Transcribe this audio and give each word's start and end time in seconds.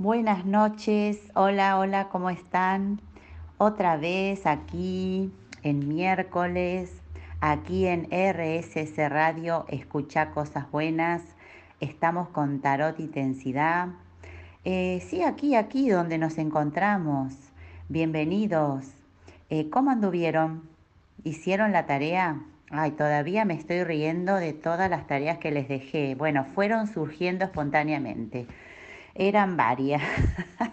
Buenas 0.00 0.46
noches, 0.46 1.18
hola, 1.34 1.76
hola, 1.76 2.08
¿cómo 2.08 2.30
están? 2.30 3.00
Otra 3.56 3.96
vez 3.96 4.46
aquí 4.46 5.32
en 5.64 5.88
miércoles, 5.88 6.92
aquí 7.40 7.84
en 7.88 8.04
RSS 8.04 8.96
Radio, 9.10 9.66
escucha 9.66 10.30
cosas 10.30 10.70
buenas. 10.70 11.22
Estamos 11.80 12.28
con 12.28 12.60
Tarot 12.60 13.00
y 13.00 13.08
Tensidad. 13.08 13.88
Eh, 14.64 15.04
sí, 15.04 15.24
aquí, 15.24 15.56
aquí 15.56 15.88
donde 15.88 16.16
nos 16.16 16.38
encontramos. 16.38 17.34
Bienvenidos. 17.88 18.86
Eh, 19.50 19.68
¿Cómo 19.68 19.90
anduvieron? 19.90 20.62
¿Hicieron 21.24 21.72
la 21.72 21.86
tarea? 21.86 22.40
Ay, 22.70 22.92
todavía 22.92 23.44
me 23.44 23.54
estoy 23.54 23.82
riendo 23.82 24.36
de 24.36 24.52
todas 24.52 24.88
las 24.88 25.08
tareas 25.08 25.38
que 25.38 25.50
les 25.50 25.66
dejé. 25.66 26.14
Bueno, 26.14 26.44
fueron 26.44 26.86
surgiendo 26.86 27.44
espontáneamente 27.44 28.46
eran 29.18 29.56
varias. 29.56 30.02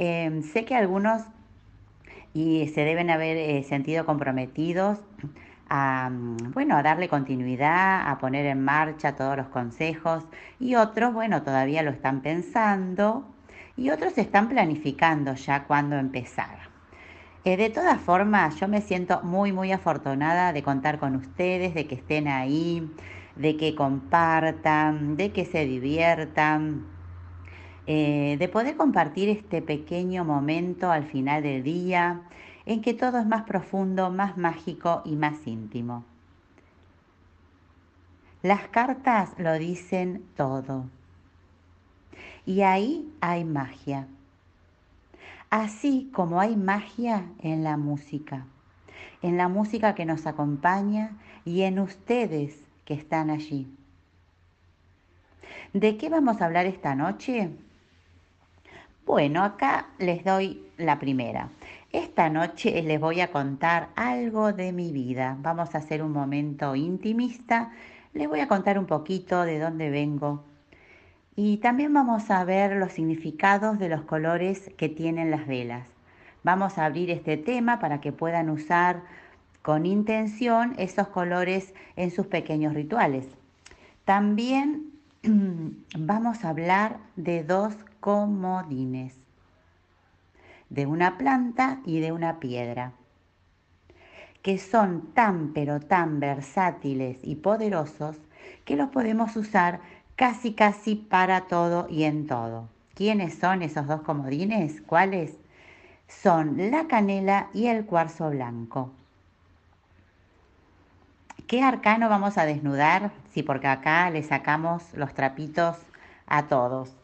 Em, 0.00 0.44
sé 0.44 0.64
que 0.64 0.76
algunos 0.76 1.22
y 2.32 2.68
se 2.68 2.84
deben 2.84 3.10
haber 3.10 3.36
eh, 3.36 3.64
sentido 3.64 4.06
comprometidos 4.06 5.00
a, 5.68 6.08
mm, 6.08 6.52
bueno, 6.52 6.76
a 6.76 6.84
darle 6.84 7.08
continuidad, 7.08 8.08
a 8.08 8.18
poner 8.18 8.46
en 8.46 8.64
marcha 8.64 9.16
todos 9.16 9.36
los 9.36 9.48
consejos 9.48 10.24
y 10.60 10.76
otros, 10.76 11.12
bueno, 11.12 11.42
todavía 11.42 11.82
lo 11.82 11.90
están 11.90 12.20
pensando 12.20 13.26
y 13.76 13.90
otros 13.90 14.16
están 14.18 14.48
planificando 14.48 15.34
ya 15.34 15.64
cuándo 15.64 15.96
empezar. 15.96 16.68
Eh, 17.44 17.56
de 17.56 17.70
todas 17.70 18.00
formas, 18.00 18.56
yo 18.60 18.68
me 18.68 18.82
siento 18.82 19.22
muy, 19.22 19.52
muy 19.52 19.72
afortunada 19.72 20.52
de 20.52 20.62
contar 20.62 20.98
con 20.98 21.16
ustedes, 21.16 21.74
de 21.74 21.86
que 21.86 21.96
estén 21.96 22.28
ahí, 22.28 22.88
de 23.36 23.56
que 23.56 23.74
compartan, 23.74 25.16
de 25.16 25.32
que 25.32 25.44
se 25.44 25.64
diviertan 25.64 26.97
eh, 27.90 28.36
de 28.38 28.48
poder 28.48 28.76
compartir 28.76 29.30
este 29.30 29.62
pequeño 29.62 30.22
momento 30.22 30.90
al 30.90 31.04
final 31.04 31.42
del 31.42 31.62
día 31.62 32.20
en 32.66 32.82
que 32.82 32.92
todo 32.92 33.18
es 33.18 33.24
más 33.24 33.44
profundo, 33.44 34.10
más 34.10 34.36
mágico 34.36 35.00
y 35.06 35.16
más 35.16 35.46
íntimo. 35.46 36.04
Las 38.42 38.68
cartas 38.68 39.30
lo 39.38 39.54
dicen 39.54 40.22
todo. 40.36 40.84
Y 42.44 42.60
ahí 42.60 43.10
hay 43.22 43.44
magia. 43.44 44.06
Así 45.48 46.10
como 46.12 46.42
hay 46.42 46.56
magia 46.56 47.24
en 47.38 47.64
la 47.64 47.78
música, 47.78 48.44
en 49.22 49.38
la 49.38 49.48
música 49.48 49.94
que 49.94 50.04
nos 50.04 50.26
acompaña 50.26 51.16
y 51.46 51.62
en 51.62 51.78
ustedes 51.78 52.66
que 52.84 52.92
están 52.92 53.30
allí. 53.30 53.66
¿De 55.72 55.96
qué 55.96 56.10
vamos 56.10 56.42
a 56.42 56.44
hablar 56.44 56.66
esta 56.66 56.94
noche? 56.94 57.50
Bueno, 59.08 59.42
acá 59.42 59.86
les 59.98 60.22
doy 60.22 60.66
la 60.76 60.98
primera. 60.98 61.48
Esta 61.92 62.28
noche 62.28 62.82
les 62.82 63.00
voy 63.00 63.22
a 63.22 63.32
contar 63.32 63.88
algo 63.96 64.52
de 64.52 64.70
mi 64.70 64.92
vida. 64.92 65.34
Vamos 65.40 65.74
a 65.74 65.78
hacer 65.78 66.02
un 66.02 66.12
momento 66.12 66.76
intimista. 66.76 67.72
Les 68.12 68.28
voy 68.28 68.40
a 68.40 68.48
contar 68.48 68.78
un 68.78 68.84
poquito 68.84 69.44
de 69.44 69.60
dónde 69.60 69.88
vengo. 69.88 70.44
Y 71.36 71.56
también 71.56 71.94
vamos 71.94 72.30
a 72.30 72.44
ver 72.44 72.76
los 72.76 72.92
significados 72.92 73.78
de 73.78 73.88
los 73.88 74.02
colores 74.02 74.70
que 74.76 74.90
tienen 74.90 75.30
las 75.30 75.46
velas. 75.46 75.88
Vamos 76.44 76.76
a 76.76 76.84
abrir 76.84 77.10
este 77.10 77.38
tema 77.38 77.78
para 77.78 78.02
que 78.02 78.12
puedan 78.12 78.50
usar 78.50 79.04
con 79.62 79.86
intención 79.86 80.74
esos 80.76 81.08
colores 81.08 81.72
en 81.96 82.10
sus 82.10 82.26
pequeños 82.26 82.74
rituales. 82.74 83.26
También 84.04 84.92
vamos 85.98 86.44
a 86.44 86.50
hablar 86.50 86.98
de 87.16 87.42
dos 87.42 87.74
comodines, 88.00 89.14
de 90.70 90.86
una 90.86 91.18
planta 91.18 91.80
y 91.84 92.00
de 92.00 92.12
una 92.12 92.40
piedra, 92.40 92.92
que 94.42 94.58
son 94.58 95.12
tan 95.14 95.52
pero 95.52 95.80
tan 95.80 96.20
versátiles 96.20 97.18
y 97.22 97.36
poderosos 97.36 98.16
que 98.64 98.76
los 98.76 98.90
podemos 98.90 99.36
usar 99.36 99.80
casi 100.16 100.52
casi 100.52 100.94
para 100.94 101.42
todo 101.42 101.86
y 101.88 102.04
en 102.04 102.26
todo. 102.26 102.68
¿Quiénes 102.94 103.38
son 103.38 103.62
esos 103.62 103.86
dos 103.86 104.02
comodines? 104.02 104.80
¿Cuáles? 104.80 105.36
Son 106.08 106.70
la 106.70 106.86
canela 106.86 107.48
y 107.54 107.66
el 107.66 107.84
cuarzo 107.84 108.30
blanco. 108.30 108.90
¿Qué 111.46 111.62
arcano 111.62 112.08
vamos 112.08 112.36
a 112.36 112.44
desnudar? 112.44 113.12
Sí, 113.32 113.42
porque 113.42 113.68
acá 113.68 114.10
le 114.10 114.22
sacamos 114.22 114.82
los 114.94 115.14
trapitos 115.14 115.76
a 116.26 116.46
todos. 116.46 116.97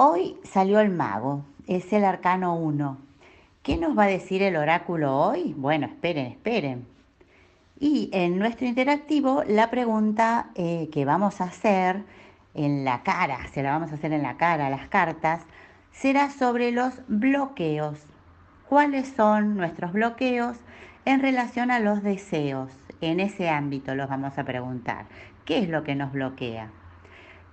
Hoy 0.00 0.36
salió 0.44 0.78
el 0.78 0.90
mago, 0.90 1.44
es 1.66 1.92
el 1.92 2.04
arcano 2.04 2.54
1. 2.54 2.98
¿Qué 3.64 3.76
nos 3.76 3.98
va 3.98 4.04
a 4.04 4.06
decir 4.06 4.44
el 4.44 4.54
oráculo 4.54 5.18
hoy? 5.18 5.54
Bueno, 5.56 5.86
esperen, 5.86 6.26
esperen. 6.26 6.86
Y 7.80 8.08
en 8.12 8.38
nuestro 8.38 8.68
interactivo, 8.68 9.42
la 9.48 9.70
pregunta 9.70 10.50
eh, 10.54 10.88
que 10.92 11.04
vamos 11.04 11.40
a 11.40 11.46
hacer 11.46 12.04
en 12.54 12.84
la 12.84 13.02
cara, 13.02 13.40
se 13.52 13.60
la 13.64 13.72
vamos 13.72 13.90
a 13.90 13.96
hacer 13.96 14.12
en 14.12 14.22
la 14.22 14.36
cara, 14.36 14.70
las 14.70 14.86
cartas, 14.86 15.42
será 15.90 16.30
sobre 16.30 16.70
los 16.70 16.94
bloqueos. 17.08 17.98
¿Cuáles 18.68 19.08
son 19.08 19.56
nuestros 19.56 19.92
bloqueos 19.92 20.58
en 21.06 21.18
relación 21.18 21.72
a 21.72 21.80
los 21.80 22.04
deseos? 22.04 22.70
En 23.00 23.18
ese 23.18 23.50
ámbito 23.50 23.96
los 23.96 24.08
vamos 24.08 24.38
a 24.38 24.44
preguntar. 24.44 25.06
¿Qué 25.44 25.58
es 25.58 25.68
lo 25.68 25.82
que 25.82 25.96
nos 25.96 26.12
bloquea? 26.12 26.70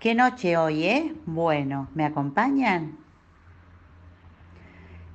¿Qué 0.05 0.13
noche 0.13 0.55
hoy, 0.55 0.83
eh? 0.83 1.15
Bueno, 1.25 1.87
¿me 1.95 2.05
acompañan? 2.05 2.95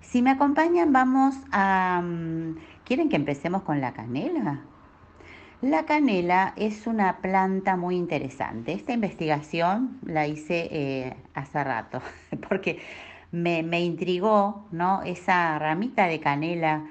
Si 0.00 0.20
me 0.20 0.30
acompañan, 0.30 0.92
vamos 0.92 1.36
a... 1.52 2.02
Mm, 2.02 2.56
¿Quieren 2.84 3.08
que 3.08 3.14
empecemos 3.14 3.62
con 3.62 3.80
la 3.80 3.92
canela? 3.92 4.62
La 5.62 5.84
canela 5.84 6.54
es 6.56 6.88
una 6.88 7.18
planta 7.18 7.76
muy 7.76 7.94
interesante. 7.94 8.72
Esta 8.72 8.92
investigación 8.92 10.00
la 10.04 10.26
hice 10.26 10.68
eh, 10.72 11.16
hace 11.34 11.62
rato 11.62 12.02
porque 12.48 12.80
me, 13.30 13.62
me, 13.62 13.82
intrigó, 13.82 14.66
¿no? 14.72 15.02
Esa 15.02 15.56
ramita 15.60 16.08
de 16.08 16.18
canela 16.18 16.84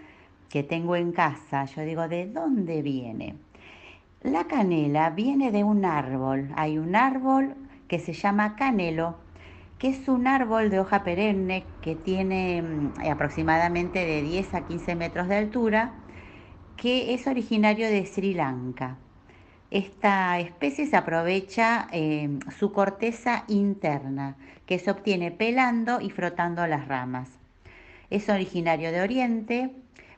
que 0.48 0.64
tengo 0.64 0.96
en 0.96 1.12
casa. 1.12 1.66
Yo 1.66 1.82
digo, 1.82 2.08
¿de 2.08 2.28
dónde 2.28 2.82
viene? 2.82 3.36
La 4.22 4.46
canela 4.46 5.10
viene 5.10 5.52
de 5.52 5.66
un 5.66 5.84
árbol. 5.84 6.50
Hay 6.56 6.78
un 6.78 6.96
árbol 6.96 7.56
que 7.90 8.00
se 8.00 8.14
llama 8.14 8.56
canelo, 8.56 9.18
que 9.80 9.90
es 9.90 10.08
un 10.08 10.28
árbol 10.28 10.70
de 10.70 10.80
hoja 10.80 11.04
perenne 11.04 11.66
que 11.82 11.96
tiene 11.96 12.62
mm, 12.62 13.10
aproximadamente 13.12 14.06
de 14.06 14.22
10 14.22 14.54
a 14.54 14.62
15 14.62 14.96
metros 14.96 15.28
de 15.28 15.36
altura, 15.36 15.92
que 16.78 17.14
es 17.14 17.28
originario 17.28 17.90
de 17.90 18.06
Sri 18.06 18.34
Lanka. 18.34 18.98
Esta 19.72 20.40
especie 20.40 20.86
se 20.86 20.96
aprovecha 20.98 21.88
em, 21.92 22.40
su 22.58 22.72
corteza 22.72 23.44
interna, 23.48 24.38
que 24.66 24.80
se 24.80 24.92
obtiene 24.92 25.32
pelando 25.32 26.00
y 26.02 26.10
frotando 26.10 26.66
las 26.68 26.88
ramas. 26.88 27.30
Es 28.10 28.30
originario 28.30 28.92
de 28.92 29.02
Oriente, 29.02 29.72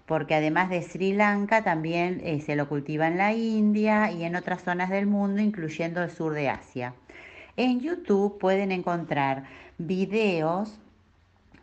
porque 0.06 0.36
además 0.36 0.70
de 0.70 0.82
Sri 0.82 1.14
Lanka 1.14 1.64
también 1.64 2.22
eh, 2.24 2.42
se 2.42 2.56
lo 2.56 2.68
cultiva 2.68 3.08
en 3.08 3.18
la 3.18 3.34
India 3.34 4.12
y 4.12 4.24
en 4.24 4.36
otras 4.36 4.64
zonas 4.64 4.90
del 4.90 5.06
mundo, 5.08 5.42
incluyendo 5.42 6.02
el 6.03 6.09
sur 6.09 6.34
de 6.34 6.50
Asia. 6.50 6.94
En 7.62 7.80
YouTube 7.80 8.40
pueden 8.40 8.72
encontrar 8.72 9.44
videos 9.78 10.80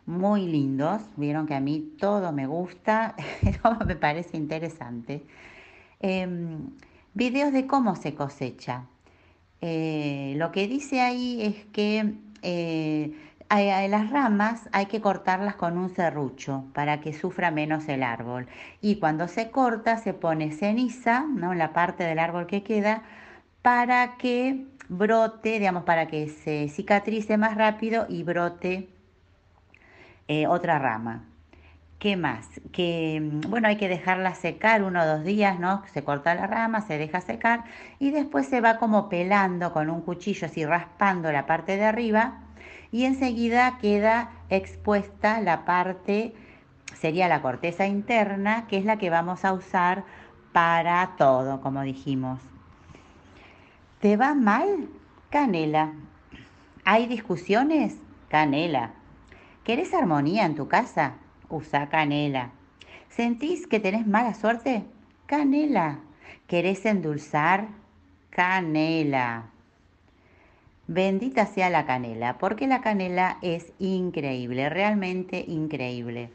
muy 0.05 0.47
lindos. 0.47 1.01
Vieron 1.17 1.45
que 1.45 1.55
a 1.55 1.59
mí 1.59 1.93
todo 1.99 2.31
me 2.31 2.47
gusta, 2.47 3.15
todo 3.61 3.85
me 3.85 3.97
parece 3.97 4.37
interesante. 4.37 5.25
Em, 5.99 6.69
videos 7.13 7.51
de 7.51 7.67
cómo 7.67 7.97
se 7.97 8.15
cosecha. 8.15 8.85
Eh, 9.59 10.35
lo 10.37 10.53
que 10.53 10.69
dice 10.69 11.01
ahí 11.01 11.41
es 11.41 11.65
que 11.73 12.13
eh, 12.43 13.11
las 13.49 14.09
ramas 14.09 14.69
hay 14.71 14.85
que 14.85 15.01
cortarlas 15.01 15.55
con 15.55 15.77
un 15.77 15.89
serrucho 15.89 16.63
para 16.73 17.01
que 17.01 17.11
sufra 17.11 17.51
menos 17.51 17.89
el 17.89 18.03
árbol. 18.03 18.47
Y 18.79 18.99
cuando 18.99 19.27
se 19.27 19.51
corta 19.51 19.97
se 19.97 20.13
pone 20.13 20.53
ceniza, 20.53 21.25
¿no? 21.27 21.53
la 21.53 21.73
parte 21.73 22.05
del 22.05 22.19
árbol 22.19 22.47
que 22.47 22.63
queda, 22.63 23.03
para 23.61 24.15
que 24.15 24.65
brote, 24.89 25.59
digamos, 25.59 25.83
para 25.83 26.07
que 26.07 26.27
se 26.27 26.67
cicatrice 26.69 27.37
más 27.37 27.55
rápido 27.55 28.05
y 28.09 28.23
brote 28.23 28.89
eh, 30.27 30.47
otra 30.47 30.79
rama. 30.79 31.25
¿Qué 31.99 32.15
más? 32.15 32.47
Que, 32.71 33.19
mm, 33.21 33.49
bueno, 33.49 33.67
hay 33.67 33.77
que 33.77 33.89
dejarla 33.89 34.33
secar 34.35 34.83
uno 34.83 35.01
o 35.01 35.05
dos 35.05 35.23
días, 35.23 35.59
¿no? 35.59 35.83
Se 35.93 36.03
corta 36.03 36.35
la 36.35 36.47
rama, 36.47 36.81
se 36.81 36.97
deja 36.97 37.21
secar 37.21 37.65
y 37.99 38.11
después 38.11 38.47
se 38.47 38.61
va 38.61 38.77
como 38.77 39.09
pelando 39.09 39.73
con 39.73 39.89
un 39.89 40.01
cuchillo, 40.01 40.47
así 40.47 40.65
raspando 40.65 41.31
la 41.31 41.45
parte 41.45 41.77
de 41.77 41.85
arriba 41.85 42.39
y 42.91 43.05
enseguida 43.05 43.77
queda 43.79 44.31
expuesta 44.49 45.41
la 45.41 45.65
parte, 45.65 46.33
sería 46.95 47.27
la 47.27 47.41
corteza 47.41 47.85
interna, 47.87 48.65
que 48.67 48.77
es 48.77 48.85
la 48.85 48.97
que 48.97 49.09
vamos 49.09 49.45
a 49.45 49.53
usar 49.53 50.05
para 50.53 51.15
todo, 51.17 51.61
como 51.61 51.81
dijimos. 51.83 52.48
¿Te 53.99 54.15
va 54.15 54.33
mal? 54.33 54.87
Canela. 55.29 55.91
¿Hay 56.85 57.05
discusiones? 57.07 57.97
Canela. 58.29 58.91
¿Querés 59.65 59.93
armonía 59.93 60.45
en 60.45 60.55
tu 60.55 60.69
casa? 60.69 61.15
Usa 61.49 61.89
canela. 61.89 62.51
¿Sentís 63.09 63.67
que 63.67 63.81
tenés 63.81 64.07
mala 64.07 64.35
suerte? 64.35 64.85
Canela. 65.25 65.99
¿Querés 66.47 66.85
endulzar? 66.85 67.67
Canela. 68.29 69.47
Bendita 70.87 71.45
sea 71.45 71.69
la 71.69 71.85
canela, 71.85 72.37
porque 72.37 72.67
la 72.67 72.79
canela 72.79 73.37
es 73.41 73.73
increíble, 73.79 74.69
realmente 74.69 75.43
increíble. 75.45 76.31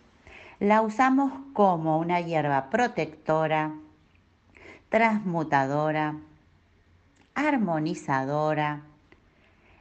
La 0.60 0.82
usamos 0.82 1.32
como 1.54 1.98
una 1.98 2.20
hierba 2.20 2.68
protectora, 2.68 3.72
transmutadora, 4.90 6.16
armonizadora, 7.34 8.82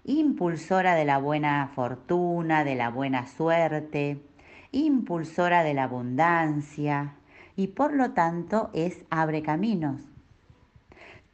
impulsora 0.03 0.95
de 0.95 1.05
la 1.05 1.17
buena 1.17 1.69
fortuna, 1.75 2.63
de 2.63 2.75
la 2.75 2.89
buena 2.89 3.27
suerte, 3.27 4.21
impulsora 4.71 5.63
de 5.63 5.73
la 5.73 5.83
abundancia 5.83 7.13
y 7.55 7.67
por 7.67 7.93
lo 7.93 8.11
tanto 8.11 8.69
es 8.73 9.05
abre 9.09 9.43
caminos. 9.43 10.01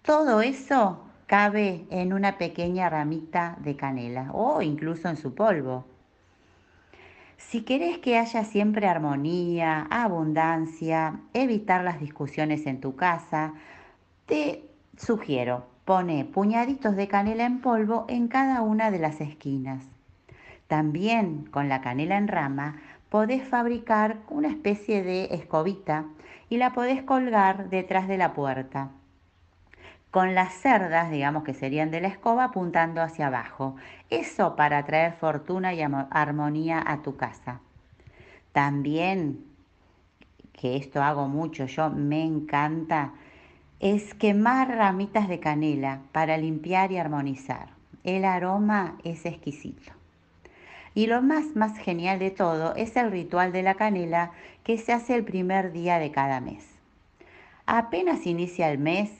Todo 0.01 0.41
eso 0.41 1.03
cabe 1.25 1.85
en 1.89 2.13
una 2.13 2.37
pequeña 2.37 2.89
ramita 2.89 3.57
de 3.61 3.75
canela 3.75 4.31
o 4.33 4.61
incluso 4.61 5.07
en 5.09 5.17
su 5.17 5.33
polvo. 5.33 5.85
Si 7.37 7.61
querés 7.61 7.99
que 7.99 8.17
haya 8.17 8.43
siempre 8.43 8.87
armonía, 8.87 9.87
abundancia, 9.89 11.21
evitar 11.33 11.83
las 11.83 11.99
discusiones 11.99 12.65
en 12.65 12.81
tu 12.81 12.95
casa, 12.95 13.53
te 14.25 14.65
sugiero 14.97 15.65
Pone 15.89 16.23
puñaditos 16.23 16.95
de 16.95 17.07
canela 17.07 17.47
en 17.47 17.61
polvo 17.61 18.05
en 18.09 18.27
cada 18.27 18.61
una 18.61 18.91
de 18.91 18.99
las 18.99 19.21
esquinas. 19.21 19.83
También 20.67 21.45
con 21.45 21.67
la 21.67 21.81
canela 21.81 22.15
en 22.15 22.27
rama 22.27 22.79
podés 23.09 23.41
fabricar 23.41 24.17
una 24.29 24.49
especie 24.49 25.01
de 25.01 25.33
escobita 25.33 26.05
y 26.47 26.57
la 26.57 26.73
podés 26.73 27.01
colgar 27.01 27.71
detrás 27.71 28.07
de 28.07 28.19
la 28.19 28.35
puerta. 28.35 28.91
Con 30.11 30.35
las 30.35 30.53
cerdas, 30.53 31.09
digamos 31.09 31.43
que 31.43 31.55
serían 31.55 31.89
de 31.89 32.01
la 32.01 32.09
escoba, 32.09 32.43
apuntando 32.43 33.01
hacia 33.01 33.25
abajo. 33.25 33.75
Eso 34.11 34.55
para 34.55 34.85
traer 34.85 35.13
fortuna 35.13 35.73
y 35.73 35.81
armonía 35.81 36.83
a 36.85 37.01
tu 37.01 37.17
casa. 37.17 37.61
También, 38.51 39.43
que 40.53 40.75
esto 40.75 41.01
hago 41.01 41.27
mucho, 41.27 41.65
yo 41.65 41.89
me 41.89 42.23
encanta 42.23 43.13
es 43.79 44.13
quemar 44.13 44.75
ramitas 44.75 45.27
de 45.29 45.39
canela 45.39 46.01
para 46.11 46.37
limpiar 46.37 46.91
y 46.91 46.97
armonizar. 46.97 47.69
El 48.03 48.25
aroma 48.25 48.97
es 49.03 49.25
exquisito. 49.25 49.93
Y 50.95 51.07
lo 51.07 51.21
más, 51.21 51.55
más 51.55 51.77
genial 51.77 52.19
de 52.19 52.31
todo 52.31 52.75
es 52.75 52.95
el 52.97 53.11
ritual 53.11 53.51
de 53.51 53.63
la 53.63 53.75
canela 53.75 54.31
que 54.63 54.77
se 54.77 54.91
hace 54.91 55.15
el 55.15 55.23
primer 55.23 55.71
día 55.71 55.99
de 55.99 56.11
cada 56.11 56.41
mes. 56.41 56.65
Apenas 57.65 58.25
inicia 58.25 58.69
el 58.69 58.79
mes, 58.79 59.11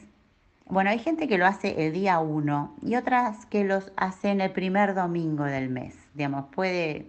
bueno, 0.66 0.90
hay 0.90 1.00
gente 1.00 1.28
que 1.28 1.38
lo 1.38 1.46
hace 1.46 1.86
el 1.86 1.94
día 1.94 2.20
1 2.20 2.76
y 2.84 2.96
otras 2.96 3.46
que 3.48 3.64
los 3.64 3.92
hacen 3.96 4.42
el 4.42 4.52
primer 4.52 4.94
domingo 4.94 5.46
del 5.46 5.70
mes. 5.70 5.96
Digamos, 6.14 6.46
puede, 6.54 7.08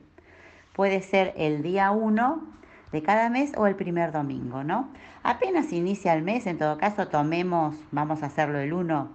puede 0.72 1.02
ser 1.02 1.34
el 1.36 1.62
día 1.62 1.90
1 1.90 2.59
de 2.92 3.02
cada 3.02 3.30
mes 3.30 3.52
o 3.56 3.66
el 3.66 3.76
primer 3.76 4.12
domingo, 4.12 4.64
¿no? 4.64 4.88
Apenas 5.22 5.72
inicia 5.72 6.14
el 6.14 6.22
mes, 6.22 6.46
en 6.46 6.58
todo 6.58 6.78
caso, 6.78 7.08
tomemos, 7.08 7.76
vamos 7.92 8.22
a 8.22 8.26
hacerlo 8.26 8.58
el 8.58 8.72
1, 8.72 9.08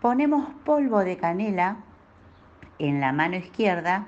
ponemos 0.00 0.48
polvo 0.64 1.00
de 1.00 1.16
canela 1.16 1.76
en 2.78 3.00
la 3.00 3.12
mano 3.12 3.36
izquierda, 3.36 4.06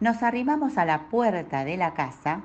nos 0.00 0.22
arrimamos 0.22 0.78
a 0.78 0.84
la 0.84 1.08
puerta 1.08 1.64
de 1.64 1.76
la 1.76 1.94
casa 1.94 2.40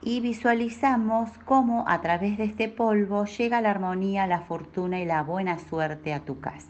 y 0.00 0.20
visualizamos 0.20 1.30
cómo 1.44 1.84
a 1.88 2.00
través 2.00 2.38
de 2.38 2.44
este 2.44 2.68
polvo 2.68 3.24
llega 3.26 3.60
la 3.60 3.70
armonía, 3.70 4.26
la 4.26 4.40
fortuna 4.40 5.00
y 5.00 5.04
la 5.04 5.22
buena 5.22 5.58
suerte 5.58 6.14
a 6.14 6.20
tu 6.20 6.40
casa. 6.40 6.68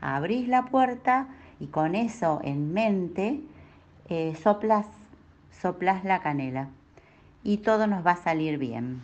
Abrís 0.00 0.48
la 0.48 0.66
puerta 0.66 1.28
y 1.58 1.68
con 1.68 1.94
eso 1.94 2.40
en 2.44 2.72
mente 2.72 3.40
eh, 4.08 4.34
soplas, 4.36 4.86
soplas 5.50 6.04
la 6.04 6.20
canela 6.20 6.68
y 7.44 7.58
todo 7.58 7.86
nos 7.86 8.04
va 8.04 8.12
a 8.12 8.16
salir 8.16 8.58
bien. 8.58 9.02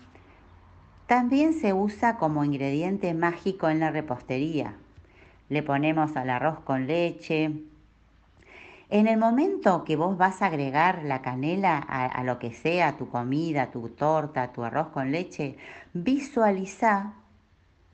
También 1.07 1.53
se 1.53 1.73
usa 1.73 2.17
como 2.17 2.45
ingrediente 2.45 3.13
mágico 3.15 3.69
en 3.69 3.81
la 3.81 3.91
repostería. 3.91 4.75
Le 5.49 5.63
ponemos 5.63 6.17
al 6.17 6.31
arroz 6.31 6.61
con 6.61 6.87
leche. 6.87 7.53
En 8.89 9.07
el 9.07 9.19
momento 9.19 9.85
que 9.85 9.97
vos 9.97 10.17
vas 10.17 10.43
a 10.43 10.47
agregar 10.47 11.03
la 11.05 11.21
canela 11.23 11.79
a, 11.79 12.25
lo 12.25 12.39
que 12.39 12.53
sea, 12.53 12.97
tu 12.97 13.09
comida, 13.09 13.71
tu 13.71 13.89
torta, 13.91 14.53
tu 14.53 14.65
arroz 14.65 14.89
con 14.89 15.13
leche, 15.13 15.57
visualiza, 15.93 17.13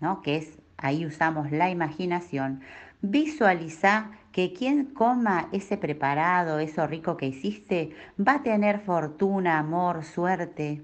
¿no? 0.00 0.22
que 0.22 0.36
es 0.36 0.58
ahí 0.78 1.04
usamos 1.04 1.50
la 1.50 1.70
imaginación, 1.70 2.60
visualiza 3.00 4.10
que 4.36 4.52
quien 4.52 4.84
coma 4.84 5.48
ese 5.50 5.78
preparado, 5.78 6.58
eso 6.58 6.86
rico 6.86 7.16
que 7.16 7.24
hiciste, 7.24 7.96
va 8.20 8.34
a 8.34 8.42
tener 8.42 8.80
fortuna, 8.80 9.58
amor, 9.58 10.04
suerte. 10.04 10.82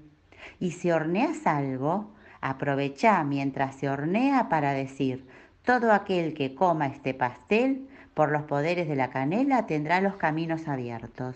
Y 0.59 0.71
si 0.71 0.89
horneas 0.89 1.45
algo, 1.45 2.15
aprovecha 2.41 3.23
mientras 3.23 3.75
se 3.75 3.89
hornea 3.89 4.49
para 4.49 4.73
decir, 4.73 5.27
todo 5.63 5.91
aquel 5.91 6.33
que 6.33 6.55
coma 6.55 6.87
este 6.87 7.13
pastel, 7.13 7.87
por 8.15 8.31
los 8.31 8.41
poderes 8.41 8.87
de 8.87 8.95
la 8.95 9.11
canela, 9.11 9.67
tendrá 9.67 10.01
los 10.01 10.15
caminos 10.15 10.67
abiertos. 10.67 11.35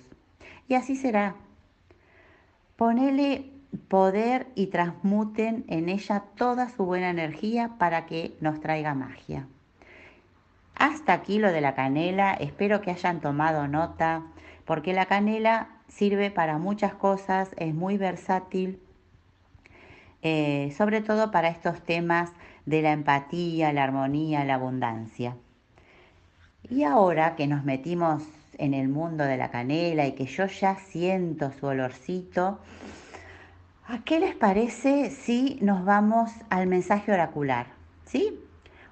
Y 0.68 0.74
así 0.74 0.96
será. 0.96 1.36
Ponele 2.78 3.52
poder 3.90 4.48
y 4.56 4.68
transmuten 4.68 5.66
en 5.68 5.88
ella 5.88 6.24
toda 6.36 6.68
su 6.70 6.84
buena 6.84 7.12
energía 7.12 7.76
para 7.78 8.08
que 8.08 8.36
nos 8.42 8.60
traiga 8.60 8.96
magia. 8.96 9.46
Hasta 10.80 11.14
aquí 11.14 11.40
lo 11.40 11.52
de 11.52 11.62
la 11.62 11.74
canela, 11.74 12.34
espero 12.34 12.82
que 12.82 12.92
hayan 12.92 13.20
tomado 13.20 13.68
nota, 13.68 14.22
porque 14.66 14.94
la 14.94 15.08
canela 15.08 15.70
sirve 15.88 16.30
para 16.30 16.60
muchas 16.60 16.94
cosas, 16.94 17.50
es 17.58 17.74
muy 17.74 17.98
versátil, 17.98 18.80
eh, 20.22 20.74
sobre 20.78 21.02
todo 21.02 21.32
para 21.32 21.48
estos 21.48 21.82
temas 21.82 22.32
de 22.68 22.84
la 22.84 22.92
empatía, 22.92 23.74
la 23.74 23.86
armonía, 23.86 24.44
la 24.44 24.56
abundancia. 24.56 25.36
Y 26.70 26.84
ahora 26.84 27.36
que 27.36 27.48
nos 27.48 27.64
metimos 27.64 28.24
en 28.60 28.76
el 28.76 28.88
mundo 28.88 29.24
de 29.24 29.38
la 29.38 29.50
canela 29.50 30.06
y 30.06 30.12
que 30.12 30.26
yo 30.26 30.46
ya 30.46 30.76
siento 30.76 31.52
su 31.54 31.66
olorcito, 31.66 32.60
¿a 33.88 34.04
qué 34.04 34.20
les 34.20 34.36
parece 34.36 35.10
si 35.10 35.58
nos 35.62 35.86
vamos 35.86 36.30
al 36.50 36.68
mensaje 36.68 37.12
oracular? 37.12 37.68
¿Sí? 38.06 38.47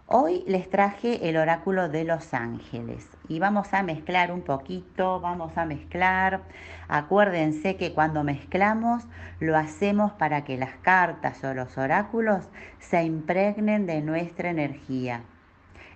Hoy 0.08 0.44
les 0.46 0.70
traje 0.70 1.28
el 1.28 1.36
oráculo 1.36 1.90
de 1.90 2.04
los 2.04 2.36
ángeles 2.36 3.10
y 3.28 3.40
vamos 3.40 3.74
a 3.74 3.82
mezclar 3.82 4.32
un 4.32 4.44
poquito, 4.44 5.20
vamos 5.20 5.58
a 5.58 5.66
mezclar. 5.66 6.42
Acuérdense 6.88 7.76
que 7.76 7.92
cuando 7.92 8.24
mezclamos 8.24 9.08
lo 9.40 9.58
hacemos 9.58 10.12
para 10.12 10.44
que 10.44 10.58
las 10.58 10.76
cartas 10.84 11.44
o 11.44 11.56
los 11.56 11.80
oráculos 11.80 12.48
se 12.78 13.02
impregnen 13.02 13.88
de 13.88 14.02
nuestra 14.02 14.52
energía 14.52 15.24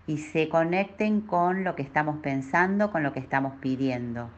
y 0.08 0.18
se 0.18 0.50
conecten 0.50 1.22
con 1.22 1.63
lo 1.63 1.75
que 1.75 1.84
estamos 1.84 2.18
pensando, 2.18 2.92
con 2.92 3.04
lo 3.04 3.13
que 3.13 3.20
estamos 3.20 3.54
pidiendo. 3.62 4.32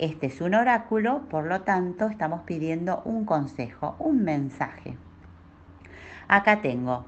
Este 0.00 0.26
es 0.26 0.40
un 0.40 0.54
oráculo, 0.56 1.20
por 1.28 1.44
lo 1.44 1.60
tanto 1.60 2.08
estamos 2.08 2.40
pidiendo 2.40 3.00
un 3.04 3.26
consejo, 3.26 3.94
un 4.00 4.24
mensaje. 4.24 4.96
Acá 6.26 6.62
tengo 6.62 7.06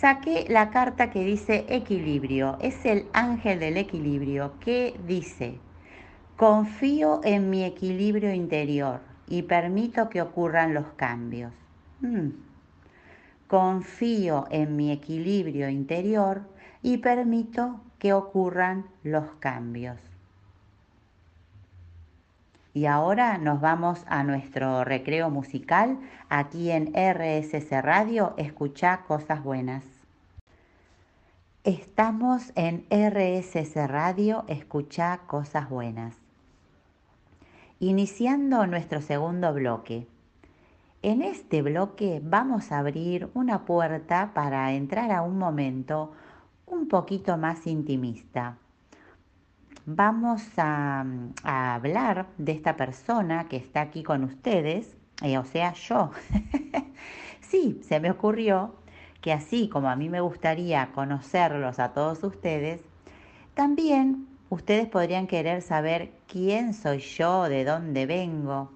saqué 0.00 0.46
la 0.48 0.70
carta 0.70 1.10
que 1.10 1.24
dice 1.24 1.64
equilibrio. 1.68 2.58
Es 2.60 2.84
el 2.84 3.06
ángel 3.12 3.60
del 3.60 3.76
equilibrio 3.76 4.54
que 4.60 4.98
dice, 5.06 5.58
confío 6.36 7.20
en 7.24 7.50
mi 7.50 7.64
equilibrio 7.64 8.32
interior 8.32 9.00
y 9.28 9.42
permito 9.42 10.08
que 10.08 10.20
ocurran 10.20 10.74
los 10.74 10.86
cambios. 10.96 11.52
Mm. 12.00 12.30
Confío 13.46 14.46
en 14.50 14.74
mi 14.76 14.90
equilibrio 14.90 15.68
interior 15.68 16.42
y 16.82 16.98
permito 16.98 17.80
que 17.98 18.12
ocurran 18.12 18.86
los 19.02 19.30
cambios. 19.38 19.98
Y 22.76 22.86
ahora 22.86 23.38
nos 23.38 23.60
vamos 23.60 24.04
a 24.08 24.24
nuestro 24.24 24.82
recreo 24.82 25.30
musical 25.30 25.96
aquí 26.28 26.72
en 26.72 26.92
RSC 26.92 27.70
Radio. 27.80 28.34
Escucha 28.36 29.02
cosas 29.06 29.44
buenas. 29.44 29.84
Estamos 31.62 32.50
en 32.56 32.84
RSC 32.90 33.86
Radio. 33.86 34.44
Escucha 34.48 35.20
cosas 35.28 35.70
buenas. 35.70 36.16
Iniciando 37.78 38.66
nuestro 38.66 39.00
segundo 39.00 39.54
bloque. 39.54 40.08
En 41.02 41.22
este 41.22 41.62
bloque 41.62 42.20
vamos 42.24 42.72
a 42.72 42.78
abrir 42.80 43.30
una 43.34 43.64
puerta 43.66 44.32
para 44.34 44.72
entrar 44.72 45.12
a 45.12 45.22
un 45.22 45.38
momento 45.38 46.10
un 46.66 46.88
poquito 46.88 47.36
más 47.36 47.68
intimista 47.68 48.58
vamos 49.86 50.42
a, 50.56 51.04
hablar 51.44 52.26
de 52.38 52.52
esta 52.52 52.76
persona 52.76 53.48
que 53.48 53.56
está 53.56 53.82
aquí 53.82 54.02
con 54.02 54.24
ustedes, 54.24 54.96
eh, 55.22 55.38
o 55.38 55.44
sea, 55.44 55.72
yo. 55.74 56.10
sí, 57.40 57.80
se 57.86 58.00
me 58.00 58.10
ocurrió 58.10 58.74
que 59.20 59.32
así 59.32 59.68
como 59.68 59.88
a 59.88 59.96
mí 59.96 60.08
me 60.08 60.20
gustaría 60.20 60.92
conocerlos 60.92 61.78
a 61.78 61.92
todos 61.92 62.22
ustedes, 62.22 62.80
también 63.54 64.26
ustedes 64.50 64.88
podrían 64.88 65.26
querer 65.26 65.62
saber 65.62 66.12
quién 66.26 66.74
soy 66.74 66.98
yo, 66.98 67.44
de 67.44 67.64
dónde 67.64 68.06
vengo, 68.06 68.70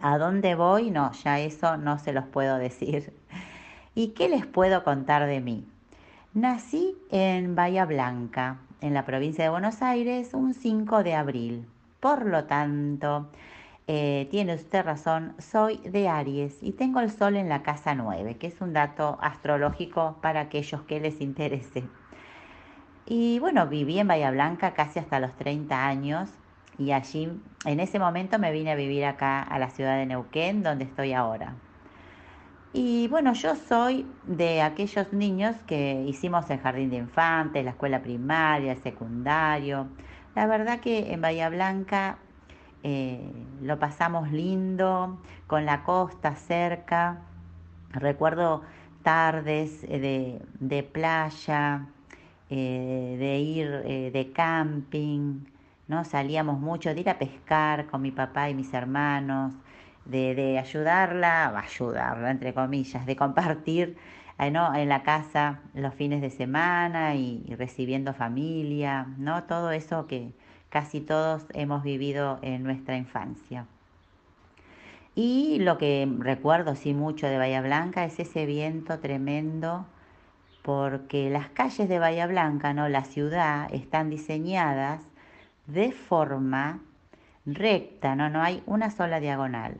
a 0.00 0.18
dónde 0.18 0.54
voy, 0.54 0.90
no, 0.90 1.12
ya 1.12 1.40
eso 1.40 1.76
no 1.76 1.98
se 1.98 2.12
los 2.12 2.26
puedo 2.26 2.56
decir. 2.58 3.12
¿Y 3.94 4.08
qué 4.08 4.28
les 4.28 4.46
puedo 4.46 4.84
contar 4.84 5.26
de 5.26 5.40
mí? 5.40 5.66
Nací 6.34 6.96
en 7.10 7.54
Bahía 7.54 7.84
Blanca, 7.84 8.58
en 8.82 8.94
la 8.94 9.04
provincia 9.04 9.44
de 9.44 9.50
Buenos 9.50 9.80
Aires, 9.80 10.34
un 10.34 10.54
5 10.54 11.02
de 11.02 11.14
abril. 11.14 11.66
Por 12.00 12.26
lo 12.26 12.44
tanto, 12.44 13.30
eh, 13.86 14.26
tiene 14.30 14.54
usted 14.54 14.84
razón, 14.84 15.34
soy 15.38 15.78
de 15.78 16.08
Aries 16.08 16.62
y 16.62 16.72
tengo 16.72 17.00
el 17.00 17.10
sol 17.10 17.36
en 17.36 17.48
la 17.48 17.62
casa 17.62 17.94
9, 17.94 18.36
que 18.36 18.48
es 18.48 18.60
un 18.60 18.72
dato 18.72 19.18
astrológico 19.20 20.16
para 20.20 20.40
aquellos 20.40 20.82
que 20.82 21.00
les 21.00 21.20
interese. 21.20 21.84
Y 23.06 23.38
bueno, 23.38 23.66
viví 23.66 23.98
en 23.98 24.08
Bahía 24.08 24.30
Blanca 24.30 24.74
casi 24.74 24.98
hasta 24.98 25.20
los 25.20 25.34
30 25.36 25.86
años 25.86 26.30
y 26.78 26.92
allí, 26.92 27.30
en 27.64 27.80
ese 27.80 27.98
momento 27.98 28.38
me 28.38 28.52
vine 28.52 28.72
a 28.72 28.76
vivir 28.76 29.04
acá 29.04 29.42
a 29.42 29.58
la 29.58 29.70
ciudad 29.70 29.96
de 29.96 30.06
Neuquén, 30.06 30.62
donde 30.62 30.84
estoy 30.84 31.12
ahora. 31.12 31.54
Y 32.74 33.06
bueno, 33.08 33.34
yo 33.34 33.54
soy 33.54 34.06
de 34.26 34.62
aquellos 34.62 35.12
niños 35.12 35.56
que 35.66 36.04
hicimos 36.08 36.48
el 36.48 36.58
jardín 36.58 36.88
de 36.88 36.96
infantes, 36.96 37.62
la 37.62 37.72
escuela 37.72 38.00
primaria, 38.00 38.72
el 38.72 38.82
secundario. 38.82 39.88
La 40.34 40.46
verdad 40.46 40.80
que 40.80 41.12
en 41.12 41.20
Bahía 41.20 41.50
Blanca 41.50 42.16
eh, 42.82 43.30
lo 43.60 43.78
pasamos 43.78 44.32
lindo, 44.32 45.18
con 45.46 45.66
la 45.66 45.84
costa 45.84 46.34
cerca. 46.34 47.20
Recuerdo 47.90 48.62
tardes 49.02 49.84
eh, 49.84 50.40
de, 50.58 50.82
playa, 50.82 51.88
eh, 52.48 53.16
de 53.18 53.38
ir 53.38 54.12
de 54.12 54.32
camping, 54.32 55.40
¿no? 55.88 56.04
Salíamos 56.06 56.58
mucho 56.58 56.94
de 56.94 57.00
ir 57.00 57.10
a 57.10 57.18
pescar 57.18 57.86
con 57.88 58.00
mi 58.00 58.12
papá 58.12 58.48
y 58.48 58.54
mis 58.54 58.72
hermanos 58.72 59.52
de, 60.04 60.34
de 60.34 60.58
ayudarla, 60.58 61.56
ayudarla 61.58 62.30
entre 62.30 62.54
comillas, 62.54 63.06
de 63.06 63.16
compartir 63.16 63.96
eh, 64.42 64.50
¿no? 64.50 64.74
en 64.74 64.88
la 64.88 65.02
casa 65.02 65.60
los 65.74 65.94
fines 65.94 66.20
de 66.20 66.30
semana 66.30 67.14
y, 67.14 67.44
recibiendo 67.56 68.12
familia, 68.12 69.06
¿no? 69.18 69.44
todo 69.44 69.70
eso 69.70 70.06
que 70.06 70.32
casi 70.68 71.00
todos 71.00 71.46
hemos 71.54 71.82
vivido 71.82 72.38
en 72.42 72.64
nuestra 72.64 72.96
infancia. 72.96 73.66
Y 75.14 75.58
lo 75.60 75.78
que 75.78 76.10
recuerdo 76.18 76.74
sí 76.74 76.94
mucho 76.94 77.26
de 77.28 77.38
Bahía 77.38 77.60
Blanca 77.60 78.04
es 78.04 78.18
ese 78.18 78.46
viento 78.46 78.98
tremendo, 78.98 79.86
porque 80.62 81.30
las 81.30 81.50
calles 81.50 81.88
de 81.88 81.98
Bahía 81.98 82.26
Blanca, 82.26 82.72
¿no? 82.72 82.88
la 82.88 83.04
ciudad, 83.04 83.68
están 83.72 84.10
diseñadas 84.10 85.02
de 85.66 85.92
forma 85.92 86.80
recta, 87.46 88.14
¿no? 88.14 88.30
no 88.30 88.42
hay 88.42 88.62
una 88.66 88.90
sola 88.90 89.20
diagonal. 89.20 89.76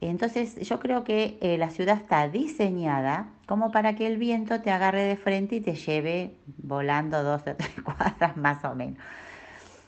Entonces 0.00 0.56
yo 0.66 0.80
creo 0.80 1.04
que 1.04 1.38
eh, 1.42 1.58
la 1.58 1.70
ciudad 1.70 1.96
está 1.96 2.28
diseñada 2.28 3.28
como 3.46 3.70
para 3.70 3.96
que 3.96 4.06
el 4.06 4.16
viento 4.16 4.62
te 4.62 4.70
agarre 4.70 5.02
de 5.02 5.16
frente 5.16 5.56
y 5.56 5.60
te 5.60 5.74
lleve 5.74 6.34
volando 6.56 7.22
dos 7.22 7.42
o 7.42 7.54
tres 7.56 7.80
cuadras 7.84 8.36
más 8.36 8.64
o 8.64 8.74
menos. 8.74 8.98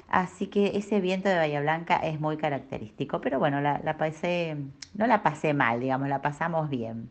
Así 0.09 0.49
que 0.49 0.77
ese 0.77 1.01
viento 1.01 1.31
de 1.31 1.37
Bahía 1.37 1.63
Blanca 1.63 1.97
es 1.97 2.21
muy 2.21 2.37
característico, 2.37 3.23
pero 3.23 3.39
bueno, 3.39 3.63
la, 3.63 3.81
la 3.83 3.97
pasé, 3.97 4.57
no 4.95 5.07
la 5.07 5.23
pasé 5.23 5.55
mal, 5.55 5.81
digamos, 5.81 6.09
la 6.09 6.21
pasamos 6.21 6.69
bien. 6.69 7.09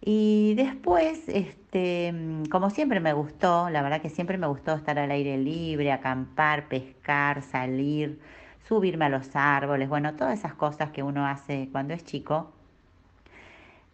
Y 0.00 0.54
después, 0.56 1.28
este, 1.28 2.12
como 2.50 2.70
siempre 2.70 3.00
me 3.00 3.12
gustó, 3.12 3.70
la 3.70 3.82
verdad 3.82 4.02
que 4.02 4.10
siempre 4.10 4.36
me 4.36 4.48
gustó 4.48 4.74
estar 4.74 4.98
al 4.98 5.12
aire 5.12 5.38
libre, 5.38 5.92
acampar, 5.92 6.68
pescar, 6.68 7.42
salir 7.42 8.18
subirme 8.66 9.04
a 9.06 9.08
los 9.08 9.34
árboles, 9.36 9.88
bueno, 9.88 10.14
todas 10.14 10.38
esas 10.38 10.54
cosas 10.54 10.90
que 10.90 11.02
uno 11.02 11.26
hace 11.26 11.68
cuando 11.72 11.94
es 11.94 12.04
chico. 12.04 12.50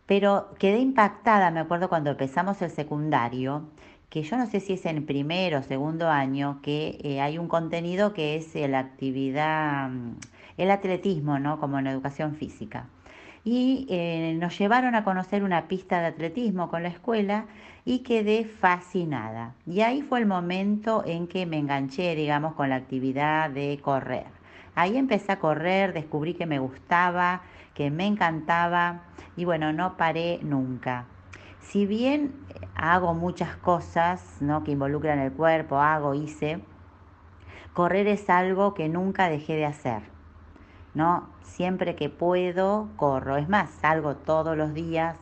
Pero 0.07 0.55
quedé 0.59 0.79
impactada, 0.79 1.51
me 1.51 1.61
acuerdo 1.61 1.89
cuando 1.89 2.11
empezamos 2.11 2.61
el 2.63 2.71
secundario, 2.71 3.65
que 4.09 4.23
yo 4.23 4.37
no 4.37 4.47
sé 4.47 4.61
si 4.61 4.73
es 4.73 4.85
en 4.87 5.07
primero 5.07 5.61
o 5.61 5.63
segundo 5.63 6.09
año, 6.09 6.61
que 6.63 6.99
eh, 7.03 7.21
hay 7.21 7.39
un 7.39 7.47
contenido 7.47 8.13
que 8.13 8.37
es 8.37 8.55
la 8.55 8.81
actividad, 8.81 9.89
mm, 9.89 10.17
el 10.59 10.71
atletismo, 10.73 11.39
¿no? 11.39 11.61
Como 11.61 11.79
en 11.79 11.87
educación 11.87 12.35
física. 12.35 12.87
Y 13.45 13.87
eh, 13.89 14.37
nos 14.39 14.59
llevaron 14.59 14.95
a 14.95 15.05
conocer 15.05 15.45
una 15.45 15.69
pista 15.69 16.01
de 16.01 16.09
atletismo 16.09 16.69
con 16.71 16.83
la 16.83 16.89
escuela 16.91 17.47
y 17.85 18.01
quedé 18.01 18.45
fascinada. 18.45 19.55
Y 19.67 19.81
ahí 19.81 20.03
fue 20.03 20.19
el 20.19 20.27
momento 20.27 21.05
en 21.07 21.29
que 21.29 21.47
me 21.47 21.59
enganché, 21.59 22.15
digamos, 22.17 22.55
con 22.55 22.69
la 22.69 22.77
actividad 22.77 23.49
de 23.51 23.79
correr. 23.83 24.40
Ahí 24.75 24.97
empecé 24.97 25.33
a 25.33 25.39
correr, 25.39 25.93
descubrí 25.93 26.35
que 26.35 26.47
me 26.47 26.59
gustaba, 26.59 27.43
que 27.75 27.91
me 27.91 28.07
encantaba 28.07 29.03
y 29.37 29.45
bueno, 29.45 29.73
no 29.73 29.97
paré 29.97 30.41
nunca. 30.43 31.07
Si 31.61 31.87
bien 31.87 32.35
hago 32.75 33.15
muchas 33.15 33.57
cosas 33.57 34.39
¿no? 34.41 34.65
que 34.65 34.73
involucran 34.73 35.19
el 35.19 35.33
cuerpo, 35.33 35.79
hago, 35.79 36.15
hice, 36.15 36.61
correr 37.75 38.07
es 38.07 38.29
algo 38.31 38.75
que 38.75 38.89
nunca 38.89 39.29
dejé 39.29 39.55
de 39.57 39.67
hacer. 39.67 40.03
¿no? 40.95 41.29
Siempre 41.43 41.95
que 41.95 42.09
puedo, 42.09 42.89
corro. 42.97 43.37
Es 43.37 43.49
más, 43.49 43.71
salgo 43.71 44.17
todos 44.17 44.57
los 44.57 44.75
días 44.75 45.17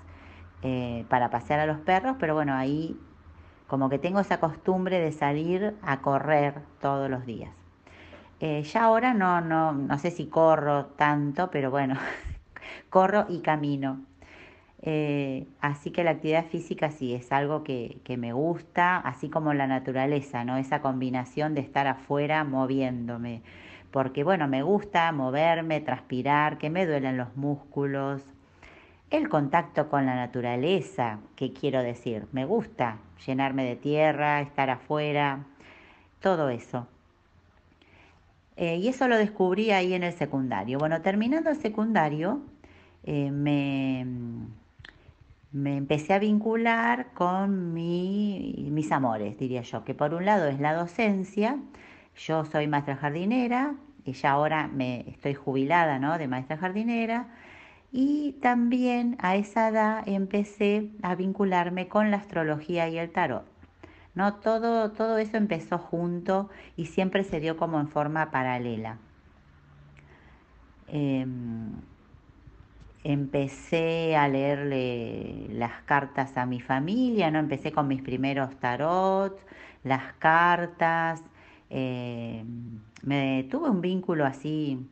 eh, 0.62 1.04
para 1.08 1.30
pasear 1.30 1.60
a 1.60 1.66
los 1.66 1.78
perros, 1.78 2.16
pero 2.18 2.34
bueno, 2.34 2.54
ahí 2.54 2.98
como 3.66 3.88
que 3.88 3.98
tengo 3.98 4.20
esa 4.20 4.40
costumbre 4.40 4.98
de 4.98 5.12
salir 5.12 5.76
a 5.82 6.00
correr 6.00 6.62
todos 6.80 7.10
los 7.10 7.26
días. 7.26 7.57
Eh, 8.40 8.62
ya 8.62 8.84
ahora 8.84 9.14
no, 9.14 9.40
no, 9.40 9.72
no 9.72 9.98
sé 9.98 10.10
si 10.10 10.26
corro 10.26 10.86
tanto, 10.86 11.50
pero 11.50 11.70
bueno, 11.70 11.96
corro 12.90 13.26
y 13.28 13.40
camino. 13.40 14.04
Eh, 14.82 15.46
así 15.60 15.90
que 15.90 16.04
la 16.04 16.12
actividad 16.12 16.46
física 16.46 16.90
sí 16.90 17.14
es 17.14 17.32
algo 17.32 17.64
que, 17.64 17.98
que, 18.04 18.16
me 18.16 18.32
gusta, 18.32 18.98
así 18.98 19.28
como 19.28 19.52
la 19.54 19.66
naturaleza, 19.66 20.44
¿no? 20.44 20.56
Esa 20.56 20.80
combinación 20.82 21.54
de 21.54 21.62
estar 21.62 21.88
afuera 21.88 22.44
moviéndome. 22.44 23.42
Porque 23.90 24.22
bueno, 24.24 24.46
me 24.48 24.62
gusta 24.62 25.10
moverme, 25.12 25.80
transpirar, 25.80 26.58
que 26.58 26.70
me 26.70 26.86
duelen 26.86 27.16
los 27.16 27.36
músculos. 27.36 28.22
El 29.10 29.28
contacto 29.28 29.88
con 29.88 30.06
la 30.06 30.14
naturaleza, 30.14 31.20
¿qué 31.34 31.52
quiero 31.52 31.82
decir? 31.82 32.26
Me 32.32 32.44
gusta 32.44 32.98
llenarme 33.26 33.64
de 33.64 33.76
tierra, 33.76 34.40
estar 34.42 34.70
afuera, 34.70 35.46
todo 36.20 36.50
eso. 36.50 36.86
Eh, 38.58 38.76
y 38.78 38.88
eso 38.88 39.06
lo 39.06 39.16
descubrí 39.16 39.70
ahí 39.70 39.94
en 39.94 40.02
el 40.02 40.12
secundario. 40.12 40.78
Bueno, 40.80 41.00
terminando 41.00 41.48
el 41.50 41.56
secundario, 41.56 42.42
eh, 43.04 43.30
me, 43.30 44.04
me, 45.52 45.76
empecé 45.76 46.12
a 46.14 46.18
vincular 46.18 47.12
con 47.14 47.72
mis 47.72 48.90
amores, 48.90 49.38
diría 49.38 49.62
yo, 49.62 49.84
que 49.84 49.94
por 49.94 50.12
un 50.12 50.24
lado 50.24 50.48
es 50.48 50.58
la 50.58 50.74
docencia, 50.74 51.56
yo 52.16 52.44
soy 52.46 52.66
maestra 52.66 52.96
jardinera, 52.96 53.76
y 54.04 54.12
ya 54.14 54.32
ahora 54.32 54.66
me 54.66 55.08
estoy 55.08 55.34
jubilada 55.34 56.00
¿no? 56.00 56.18
de 56.18 56.26
maestra 56.26 56.56
jardinera, 56.56 57.28
y 57.92 58.32
también 58.42 59.16
a 59.20 59.36
esa 59.36 59.68
edad 59.68 60.02
empecé 60.08 60.90
a 61.02 61.14
vincularme 61.14 61.86
con 61.86 62.10
la 62.10 62.16
astrología 62.16 62.88
y 62.88 62.98
el 62.98 63.10
tarot. 63.10 63.57
¿No? 64.18 64.34
Todo, 64.34 64.90
todo 64.90 65.18
eso 65.18 65.36
empezó 65.36 65.78
junto 65.78 66.50
y 66.76 66.86
siempre 66.86 67.22
se 67.22 67.38
dio 67.38 67.56
como 67.56 67.78
en 67.78 67.86
forma 67.86 68.32
paralela. 68.32 68.98
Em, 70.88 71.70
empecé 73.04 74.16
a 74.16 74.26
leerle 74.26 75.46
las 75.50 75.82
cartas 75.84 76.36
a 76.36 76.46
mi 76.46 76.60
familia, 76.60 77.30
¿no? 77.30 77.38
Empecé 77.38 77.70
con 77.70 77.86
mis 77.86 78.02
primeros 78.02 78.56
tarot, 78.56 79.38
las 79.84 80.14
cartas. 80.14 81.22
Em, 81.70 82.80
me 83.02 83.44
tuve 83.50 83.70
un 83.70 83.80
vínculo 83.80 84.26
así 84.26 84.84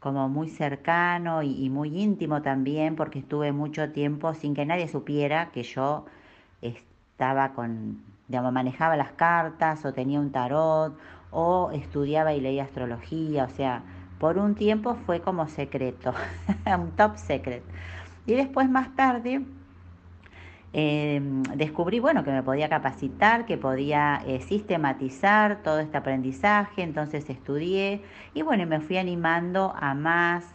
como 0.00 0.30
muy 0.30 0.48
cercano 0.48 1.42
y, 1.42 1.64
y, 1.64 1.68
muy 1.70 2.00
íntimo 2.00 2.40
también, 2.42 2.96
porque 2.96 3.18
estuve 3.18 3.52
mucho 3.52 3.90
tiempo 3.92 4.32
sin 4.34 4.54
que 4.54 4.64
nadie 4.66 4.88
supiera 4.88 5.50
que 5.52 5.62
yo 5.62 6.06
estaba 6.62 7.52
con 7.54 8.11
digamos, 8.28 8.52
manejaba 8.52 8.96
las 8.96 9.12
cartas 9.12 9.84
o 9.84 9.92
tenía 9.92 10.20
un 10.20 10.32
tarot 10.32 10.96
o 11.30 11.70
estudiaba 11.72 12.34
y 12.34 12.40
leía 12.40 12.64
astrología, 12.64 13.44
o 13.44 13.50
sea, 13.50 13.82
por 14.18 14.38
un 14.38 14.54
tiempo 14.54 14.96
fue 15.06 15.20
como 15.20 15.48
secreto, 15.48 16.14
un 16.66 16.90
top 16.92 17.16
secret. 17.16 17.62
Y 18.26 18.34
después 18.34 18.70
más 18.70 18.94
tarde 18.94 19.42
Em, 20.74 21.42
descubrí, 21.42 22.00
bueno, 22.00 22.24
que 22.24 22.30
me 22.30 22.42
podía 22.42 22.68
capacitar, 22.70 23.44
que 23.44 23.58
podía 23.58 24.22
eh, 24.26 24.40
sistematizar 24.40 25.62
todo 25.62 25.80
este 25.80 25.98
aprendizaje, 25.98 26.82
entonces 26.82 27.28
estudié 27.28 28.00
y 28.32 28.40
bueno, 28.40 28.66
me 28.66 28.80
fui 28.80 28.96
animando 28.96 29.74
a 29.78 29.92
más, 29.94 30.46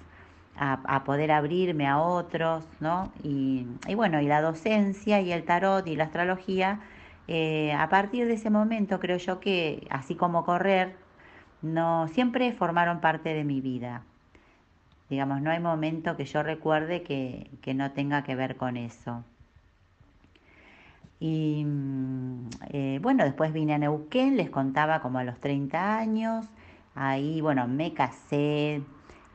a, 0.60 1.04
poder 1.04 1.32
abrirme 1.32 1.88
a 1.88 2.00
otros, 2.00 2.64
¿no? 2.80 3.12
Y, 3.24 3.68
bueno, 3.96 4.20
y 4.20 4.26
la 4.26 4.42
docencia 4.42 5.22
y 5.22 5.32
el 5.32 5.44
tarot 5.44 5.86
y 5.88 5.96
la 5.96 6.06
astrología, 6.06 6.80
eh, 7.28 7.74
a 7.74 7.90
partir 7.90 8.28
de 8.28 8.34
ese 8.34 8.50
momento 8.50 9.00
creo 9.00 9.18
yo 9.18 9.40
que, 9.40 9.88
así 9.90 10.16
como 10.16 10.46
correr, 10.46 10.96
no 11.62 12.08
siempre 12.10 12.54
formaron 12.54 13.02
parte 13.02 13.34
de 13.34 13.44
mi 13.44 13.62
vida. 13.62 14.04
Digamos, 15.10 15.42
no 15.42 15.52
hay 15.52 15.60
momento 15.60 16.18
que 16.18 16.26
yo 16.26 16.44
recuerde 16.44 17.04
que, 17.04 17.50
que 17.62 17.74
no 17.74 17.92
tenga 17.92 18.24
que 18.24 18.36
ver 18.36 18.58
con 18.58 18.78
eso. 18.78 19.24
Y 21.20 21.64
mm, 21.66 22.50
eh, 22.70 23.00
bueno, 23.02 23.24
después 23.24 23.54
vine 23.54 23.74
a 23.74 23.78
Neuquén, 23.78 24.38
les 24.38 24.50
contaba 24.50 25.02
como 25.02 25.20
a 25.20 25.24
los 25.24 25.40
30 25.40 25.98
años. 25.98 26.46
Ahí, 26.96 27.42
bueno, 27.42 27.68
me 27.68 27.94
casé, 27.94 28.82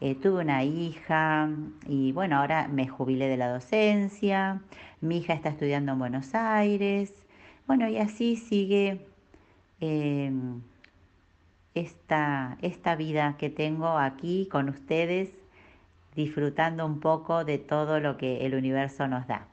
eh, 0.00 0.14
tuve 0.16 0.42
una 0.42 0.64
hija 0.64 1.48
y 1.86 2.12
bueno, 2.12 2.38
ahora 2.38 2.68
me 2.68 2.88
jubilé 2.88 3.28
de 3.28 3.36
la 3.36 3.48
docencia. 3.48 4.60
Mi 5.00 5.18
hija 5.18 5.32
está 5.34 5.48
estudiando 5.50 5.92
en 5.92 5.98
Buenos 5.98 6.34
Aires. 6.34 7.21
Bueno, 7.66 7.88
y 7.88 7.98
así 7.98 8.36
sigue 8.36 9.06
em, 9.80 10.62
esta, 11.74 12.58
esta 12.60 12.96
vida 12.96 13.36
que 13.38 13.50
tengo 13.50 13.98
aquí 13.98 14.48
con 14.50 14.68
ustedes, 14.68 15.30
disfrutando 16.14 16.84
un 16.84 17.00
poco 17.00 17.44
de 17.44 17.58
todo 17.58 18.00
lo 18.00 18.16
que 18.16 18.44
el 18.44 18.54
universo 18.54 19.08
nos 19.08 19.26
da. 19.26 19.46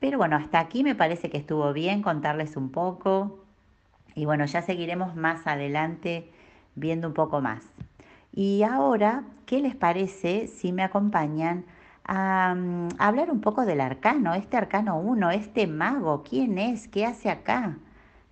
Pero 0.00 0.18
bueno, 0.18 0.36
hasta 0.36 0.60
aquí 0.60 0.84
me 0.84 0.94
parece 0.94 1.30
que 1.30 1.38
estuvo 1.38 1.72
bien 1.72 2.02
contarles 2.02 2.56
un 2.56 2.70
poco. 2.70 3.38
Y 4.14 4.26
bueno, 4.26 4.44
ya 4.44 4.60
seguiremos 4.60 5.16
más 5.16 5.46
adelante 5.46 6.30
viendo 6.74 7.08
un 7.08 7.14
poco 7.14 7.40
más. 7.40 7.64
Y 8.32 8.64
ahora, 8.64 9.24
¿qué 9.46 9.60
les 9.60 9.74
parece 9.74 10.48
si 10.48 10.72
me 10.72 10.82
acompañan 10.82 11.64
a, 12.04 12.54
hablar 12.98 13.30
un 13.30 13.40
poco 13.40 13.64
del 13.64 13.80
arcano, 13.80 14.34
este 14.34 14.56
arcano 14.56 14.98
1, 14.98 15.30
este 15.30 15.66
mago? 15.66 16.22
¿Quién 16.22 16.58
es? 16.58 16.88
¿Qué 16.88 17.06
hace 17.06 17.30
acá? 17.30 17.78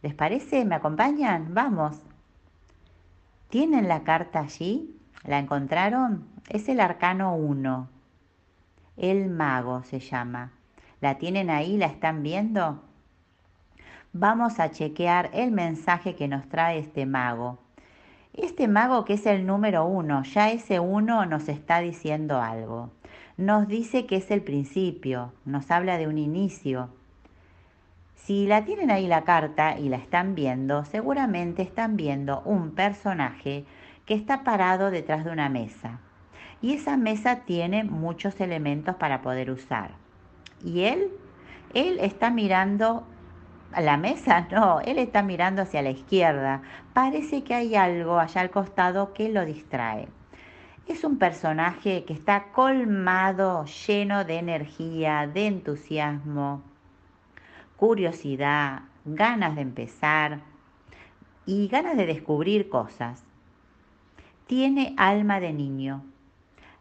¿Les 0.02 0.14
parece? 0.14 0.64
¿Me 0.64 0.74
acompañan? 0.74 1.54
Vamos. 1.54 2.00
¿Tienen 3.48 3.88
la 3.88 4.02
carta 4.02 4.40
allí? 4.40 4.98
¿La 5.24 5.38
encontraron? 5.38 6.26
Es 6.48 6.68
el 6.68 6.80
arcano 6.80 7.36
1. 7.36 7.88
El 8.96 9.30
mago 9.30 9.82
se 9.84 10.00
llama. 10.00 10.52
¿La 11.00 11.18
tienen 11.18 11.50
ahí? 11.50 11.76
¿La 11.76 11.86
están 11.86 12.22
viendo? 12.22 12.82
Vamos 14.12 14.60
a 14.60 14.70
chequear 14.70 15.30
el 15.32 15.52
mensaje 15.52 16.14
que 16.14 16.28
nos 16.28 16.48
trae 16.48 16.78
este 16.78 17.06
mago. 17.06 17.58
Este 18.34 18.68
mago 18.68 19.04
que 19.04 19.14
es 19.14 19.26
el 19.26 19.46
número 19.46 19.84
uno, 19.84 20.22
ya 20.22 20.50
ese 20.50 20.80
uno 20.80 21.26
nos 21.26 21.48
está 21.48 21.80
diciendo 21.80 22.40
algo. 22.40 22.90
Nos 23.38 23.66
dice 23.66 24.04
que 24.06 24.16
es 24.16 24.30
el 24.30 24.42
principio, 24.42 25.32
nos 25.46 25.70
habla 25.70 25.96
de 25.96 26.06
un 26.06 26.18
inicio. 26.18 26.90
Si 28.14 28.46
la 28.46 28.64
tienen 28.64 28.90
ahí 28.90 29.06
la 29.06 29.24
carta 29.24 29.78
y 29.78 29.88
la 29.88 29.96
están 29.96 30.34
viendo, 30.34 30.84
seguramente 30.84 31.62
están 31.62 31.96
viendo 31.96 32.42
un 32.44 32.72
personaje 32.72 33.64
que 34.04 34.14
está 34.14 34.44
parado 34.44 34.90
detrás 34.90 35.24
de 35.24 35.30
una 35.30 35.48
mesa. 35.48 36.00
Y 36.60 36.74
esa 36.74 36.96
mesa 36.96 37.40
tiene 37.46 37.84
muchos 37.84 38.38
elementos 38.40 38.96
para 38.96 39.22
poder 39.22 39.50
usar. 39.50 39.92
¿Y 40.62 40.82
él? 40.82 41.10
Él 41.74 41.98
está 42.00 42.30
mirando 42.30 43.06
a 43.72 43.80
la 43.80 43.96
mesa, 43.96 44.46
no, 44.52 44.80
él 44.80 44.98
está 44.98 45.22
mirando 45.22 45.62
hacia 45.62 45.80
la 45.80 45.90
izquierda. 45.90 46.60
Parece 46.92 47.42
que 47.42 47.54
hay 47.54 47.74
algo 47.74 48.18
allá 48.18 48.42
al 48.42 48.50
costado 48.50 49.14
que 49.14 49.30
lo 49.30 49.44
distrae. 49.46 50.06
Es 50.92 51.04
un 51.04 51.16
personaje 51.16 52.04
que 52.04 52.12
está 52.12 52.52
colmado, 52.52 53.64
lleno 53.64 54.26
de 54.26 54.36
energía, 54.36 55.26
de 55.26 55.46
entusiasmo, 55.46 56.60
curiosidad, 57.78 58.82
ganas 59.06 59.56
de 59.56 59.62
empezar 59.62 60.40
y 61.46 61.68
ganas 61.68 61.96
de 61.96 62.04
descubrir 62.04 62.68
cosas. 62.68 63.24
Tiene 64.46 64.92
alma 64.98 65.40
de 65.40 65.54
niño, 65.54 66.04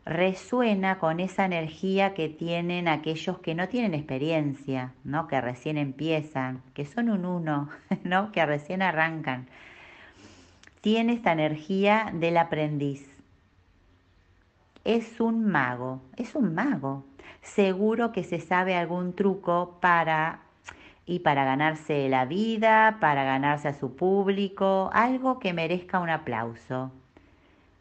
resuena 0.03 0.99
con 0.99 1.21
esa 1.21 1.45
energía 1.45 2.13
que 2.13 2.27
tienen 2.27 2.89
aquellos 2.89 3.39
que 3.39 3.55
no 3.55 3.69
tienen 3.69 3.93
experiencia, 3.93 4.91
¿no? 5.05 5.29
que 5.29 5.39
recién 5.39 5.77
empiezan, 5.77 6.61
que 6.73 6.85
son 6.85 7.09
un 7.09 7.25
uno, 7.25 7.69
¿no? 8.03 8.33
que 8.33 8.45
recién 8.45 8.81
arrancan. 8.81 9.47
Tiene 10.81 11.13
esta 11.13 11.31
energía 11.31 12.11
del 12.13 12.35
aprendiz. 12.35 13.10
Es 14.83 15.19
un 15.21 15.45
mago, 15.45 16.01
es 16.17 16.33
un 16.33 16.55
mago. 16.55 17.03
Seguro 17.43 18.11
que 18.11 18.23
se 18.23 18.39
sabe 18.39 18.75
algún 18.75 19.13
truco 19.13 19.77
para 19.79 20.39
y 21.05 21.19
para 21.19 21.45
ganarse 21.45 22.09
la 22.09 22.25
vida, 22.25 22.97
para 22.99 23.23
ganarse 23.23 23.67
a 23.67 23.73
su 23.73 23.95
público, 23.95 24.89
algo 24.93 25.39
que 25.39 25.53
merezca 25.53 25.99
un 25.99 26.09
aplauso. 26.09 26.91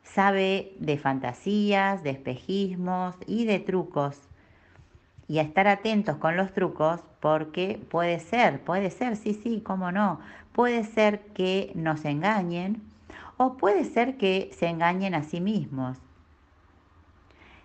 Sabe 0.02 0.72
de 0.78 0.98
fantasías, 0.98 2.02
de 2.02 2.10
espejismos 2.10 3.14
y 3.26 3.44
de 3.46 3.60
trucos. 3.60 4.18
Y 5.26 5.38
a 5.38 5.42
estar 5.42 5.68
atentos 5.68 6.16
con 6.16 6.36
los 6.36 6.52
trucos 6.52 7.00
porque 7.20 7.80
puede 7.90 8.18
ser, 8.18 8.60
puede 8.60 8.90
ser, 8.90 9.16
sí, 9.16 9.32
sí, 9.32 9.62
cómo 9.64 9.92
no. 9.92 10.20
Puede 10.52 10.84
ser 10.84 11.20
que 11.34 11.72
nos 11.74 12.04
engañen 12.04 12.82
o 13.36 13.54
puede 13.54 13.84
ser 13.84 14.18
que 14.18 14.50
se 14.52 14.66
engañen 14.66 15.14
a 15.14 15.22
sí 15.22 15.40
mismos. 15.40 15.96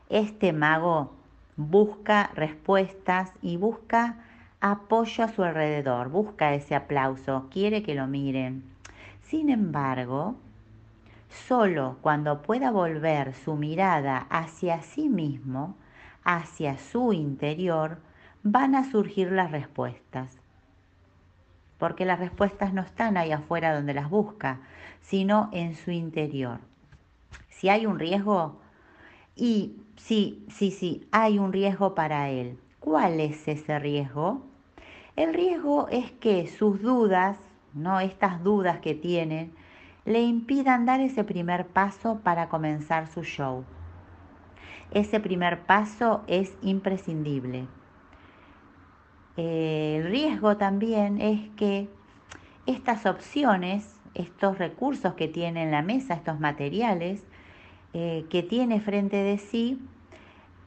Este 0.09 0.53
mago 0.53 1.13
busca 1.57 2.31
respuestas 2.35 3.31
y 3.41 3.57
busca 3.57 4.17
apoyo 4.61 5.23
a 5.23 5.27
su 5.29 5.43
alrededor, 5.43 6.09
busca 6.09 6.53
ese 6.53 6.75
aplauso, 6.75 7.47
quiere 7.51 7.83
que 7.83 7.95
lo 7.95 8.07
miren. 8.07 8.63
Sin 9.21 9.49
embargo, 9.49 10.35
Solo 11.47 11.97
cuando 12.01 12.41
pueda 12.41 12.71
volver 12.71 13.33
su 13.33 13.55
mirada 13.55 14.25
hacia 14.29 14.81
sí 14.81 15.09
mismo, 15.09 15.75
hacia 16.23 16.77
su 16.77 17.13
interior, 17.13 17.99
van 18.41 18.73
a 18.73 18.89
surgir 18.89 19.31
las 19.31 19.51
respuestas. 19.51 20.39
Porque 21.77 22.05
las 22.05 22.19
respuestas 22.19 22.73
no 22.73 22.81
están 22.81 23.17
ahí 23.17 23.31
afuera 23.31 23.75
donde 23.75 23.93
las 23.93 24.09
busca, 24.09 24.59
sino 25.01 25.49
en 25.51 25.75
su 25.75 25.91
interior. 25.91 26.59
Si 27.49 27.69
hay 27.69 27.85
un 27.85 27.99
riesgo, 27.99 28.59
y 29.35 29.75
sí, 29.97 30.45
sí, 30.49 30.71
sí, 30.71 31.07
hay 31.11 31.39
un 31.39 31.53
riesgo 31.53 31.95
para 31.95 32.29
él. 32.29 32.59
¿Cuál 32.79 33.19
es 33.19 33.47
ese 33.47 33.79
riesgo? 33.79 34.43
El 35.15 35.33
riesgo 35.33 35.87
es 35.89 36.11
que 36.11 36.47
sus 36.47 36.81
dudas, 36.81 37.37
¿no? 37.73 37.99
Estas 37.99 38.43
dudas 38.43 38.79
que 38.79 38.93
tienen, 38.93 39.53
le 40.05 40.21
impidan 40.21 40.85
dar 40.85 40.99
ese 40.99 41.23
primer 41.23 41.65
paso 41.67 42.19
para 42.23 42.47
comenzar 42.49 43.07
su 43.07 43.23
show. 43.23 43.63
Ese 44.91 45.19
primer 45.19 45.61
paso 45.61 46.23
es 46.27 46.53
imprescindible. 46.61 47.67
El 49.35 50.05
riesgo 50.05 50.57
también 50.57 51.19
es 51.19 51.49
que 51.57 51.89
estas 52.65 53.05
opciones, 53.05 53.99
estos 54.13 54.57
recursos 54.57 55.15
que 55.15 55.27
tiene 55.27 55.63
en 55.63 55.71
la 55.71 55.81
mesa, 55.81 56.13
estos 56.13 56.39
materiales 56.39 57.25
eh, 57.97 58.25
que 58.29 58.43
tiene 58.43 58.81
frente 58.81 59.15
de 59.15 59.37
sí, 59.37 59.79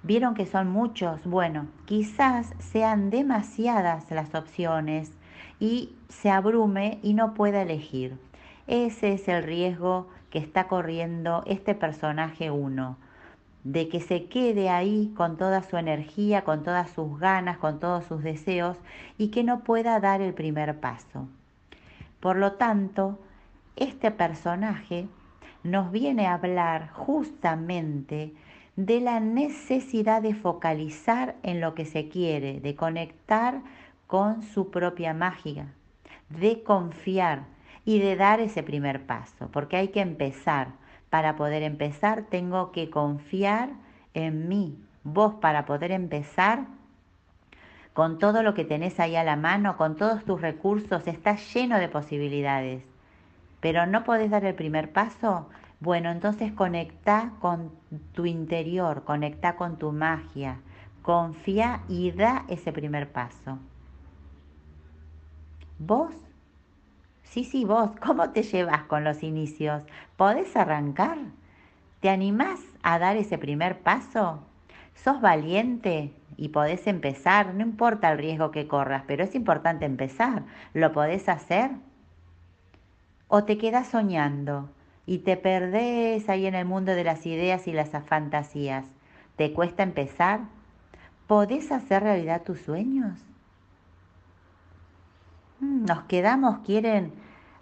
vieron 0.03 0.33
que 0.33 0.47
son 0.47 0.71
muchos. 0.71 1.23
Bueno, 1.27 1.67
quizás 1.85 2.55
sean 2.59 3.11
demasiadas 3.11 4.11
las 4.11 4.35
opciones 4.35 5.13
y 5.61 5.93
se 6.09 6.31
abrume 6.31 6.99
y 7.03 7.13
no 7.13 7.35
pueda 7.35 7.61
elegir. 7.61 8.17
Ese 8.67 9.13
es 9.13 9.29
el 9.29 9.43
riesgo 9.43 10.09
que 10.31 10.39
está 10.39 10.69
corriendo 10.69 11.43
este 11.47 11.75
personaje 11.75 12.51
uno, 12.51 12.97
de 13.63 13.91
que 13.91 14.01
se 14.01 14.25
quede 14.25 14.71
ahí 14.71 15.13
con 15.15 15.37
toda 15.37 15.63
su 15.63 15.77
energía, 15.77 16.45
con 16.45 16.63
todas 16.63 16.89
sus 16.89 17.21
ganas, 17.21 17.59
con 17.59 17.79
todos 17.79 18.07
sus 18.07 18.23
deseos 18.23 18.79
y 19.19 19.29
que 19.29 19.45
no 19.45 19.65
pueda 19.65 20.01
dar 20.01 20.23
el 20.23 20.33
primer 20.33 20.81
paso. 20.81 21.29
Por 22.21 22.37
lo 22.37 22.53
tanto, 22.53 23.19
este 23.77 24.11
personaje 24.11 25.09
nos 25.63 25.91
viene 25.93 26.27
a 26.27 26.35
hablar 26.35 26.91
justamente 26.91 28.33
de 28.77 29.01
la 29.01 29.21
necesidad 29.21 30.23
de 30.23 30.35
focalizar 30.35 31.37
en 31.43 31.61
lo 31.61 31.75
que 31.75 31.85
se 31.85 32.09
quiere, 32.09 32.61
de 32.61 32.77
conectar 32.77 33.63
con 34.07 34.43
su 34.43 34.71
propia 34.71 35.15
magia, 35.15 35.73
de 36.29 36.63
confiar, 36.63 37.43
y 37.89 38.01
de 38.01 38.17
dar 38.17 38.39
ese 38.41 38.63
primer 38.63 39.07
paso, 39.07 39.49
porque 39.51 39.79
hay 39.79 39.89
que 39.89 40.03
empezar. 40.03 40.73
Para 41.09 41.37
poder 41.37 41.63
empezar 41.63 42.25
tengo 42.29 42.71
que 42.71 42.91
confiar 42.91 43.71
en 44.13 44.47
mí. 44.47 44.79
Vos 45.05 45.37
para 45.37 45.65
poder 45.65 45.93
empezar, 45.93 46.67
con 47.95 48.19
todo 48.19 48.43
lo 48.43 48.53
que 48.53 48.67
tenés 48.67 49.01
ahí 49.01 49.17
a 49.17 49.25
la 49.25 49.37
mano, 49.37 49.79
con 49.79 49.97
todos 49.97 50.23
tus 50.27 50.39
recursos, 50.43 51.07
estás 51.07 51.55
lleno 51.55 51.79
de 51.79 51.89
posibilidades. 51.89 52.83
Pero 53.61 53.87
no 53.87 54.05
podés 54.05 54.31
dar 54.31 54.45
el 54.45 54.55
primer 54.55 54.93
paso. 54.93 55.49
Bueno, 55.81 56.11
entonces 56.11 56.53
conecta 56.53 57.33
con 57.41 57.73
tu 58.13 58.27
interior, 58.27 59.05
conecta 59.05 59.57
con 59.57 59.79
tu 59.79 59.93
magia, 59.93 60.61
confía 61.03 61.83
y 61.89 62.11
da 62.11 62.45
ese 62.49 62.73
primer 62.73 63.11
paso. 63.13 63.59
¿Vos? 65.79 66.15
Sí, 67.23 67.45
sí, 67.45 67.65
vos, 67.65 67.91
¿cómo 68.05 68.31
te 68.31 68.43
llevas 68.43 68.83
con 68.85 69.05
los 69.05 69.23
inicios? 69.23 69.85
¿Podés 70.17 70.57
arrancar? 70.57 71.19
¿Te 72.01 72.11
animás 72.11 72.61
a 72.83 72.99
dar 72.99 73.17
ese 73.17 73.39
primer 73.39 73.81
paso? 73.81 74.41
¿Sos 74.95 75.21
valiente 75.21 76.13
y 76.37 76.49
podés 76.49 76.87
empezar? 76.87 77.55
No 77.55 77.63
importa 77.63 78.11
el 78.11 78.19
riesgo 78.19 78.51
que 78.51 78.67
corras, 78.67 79.05
pero 79.07 79.23
es 79.23 79.35
importante 79.35 79.85
empezar. 79.85 80.45
¿Lo 80.75 80.93
podés 80.93 81.29
hacer? 81.29 81.71
¿O 83.29 83.45
te 83.45 83.59
quedás 83.59 83.89
soñando 83.89 84.71
y 85.05 85.19
te 85.19 85.37
perdés 85.37 86.31
ahí 86.31 86.47
en 86.47 86.55
el 86.55 86.65
mundo 86.65 86.93
de 86.95 87.05
las 87.05 87.27
ideas 87.27 87.69
y 87.69 87.73
las 87.73 87.91
fantasías? 88.07 88.87
¿Te 89.37 89.53
cuesta 89.53 89.83
empezar? 89.83 90.41
¿Podés 91.27 91.71
hacer 91.71 92.03
realidad 92.05 92.43
tus 92.43 92.61
sueños? 92.61 93.21
Mm, 95.61 95.85
nos 95.85 96.05
quedamos, 96.05 96.61
quieren, 96.61 97.13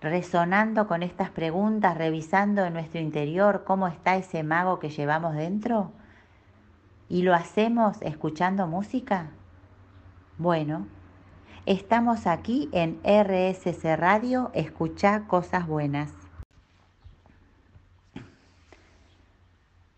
resonando 0.00 0.86
con 0.86 1.02
estas 1.02 1.30
preguntas, 1.30 1.98
revisando 1.98 2.64
en 2.64 2.72
nuestro 2.72 3.00
interior 3.00 3.64
cómo 3.64 3.88
está 3.88 4.14
ese 4.14 4.44
mago 4.44 4.78
que 4.78 4.90
llevamos 4.90 5.34
dentro? 5.34 5.90
¿Y 7.08 7.22
lo 7.22 7.34
hacemos 7.34 8.00
escuchando 8.02 8.68
música? 8.68 9.30
Bueno, 10.38 10.86
estamos 11.66 12.26
aquí 12.26 12.68
en 12.72 13.00
RSC 13.04 13.96
Radio, 13.96 14.50
escucha 14.54 15.26
cosas 15.26 15.66
buenas. 15.66 16.12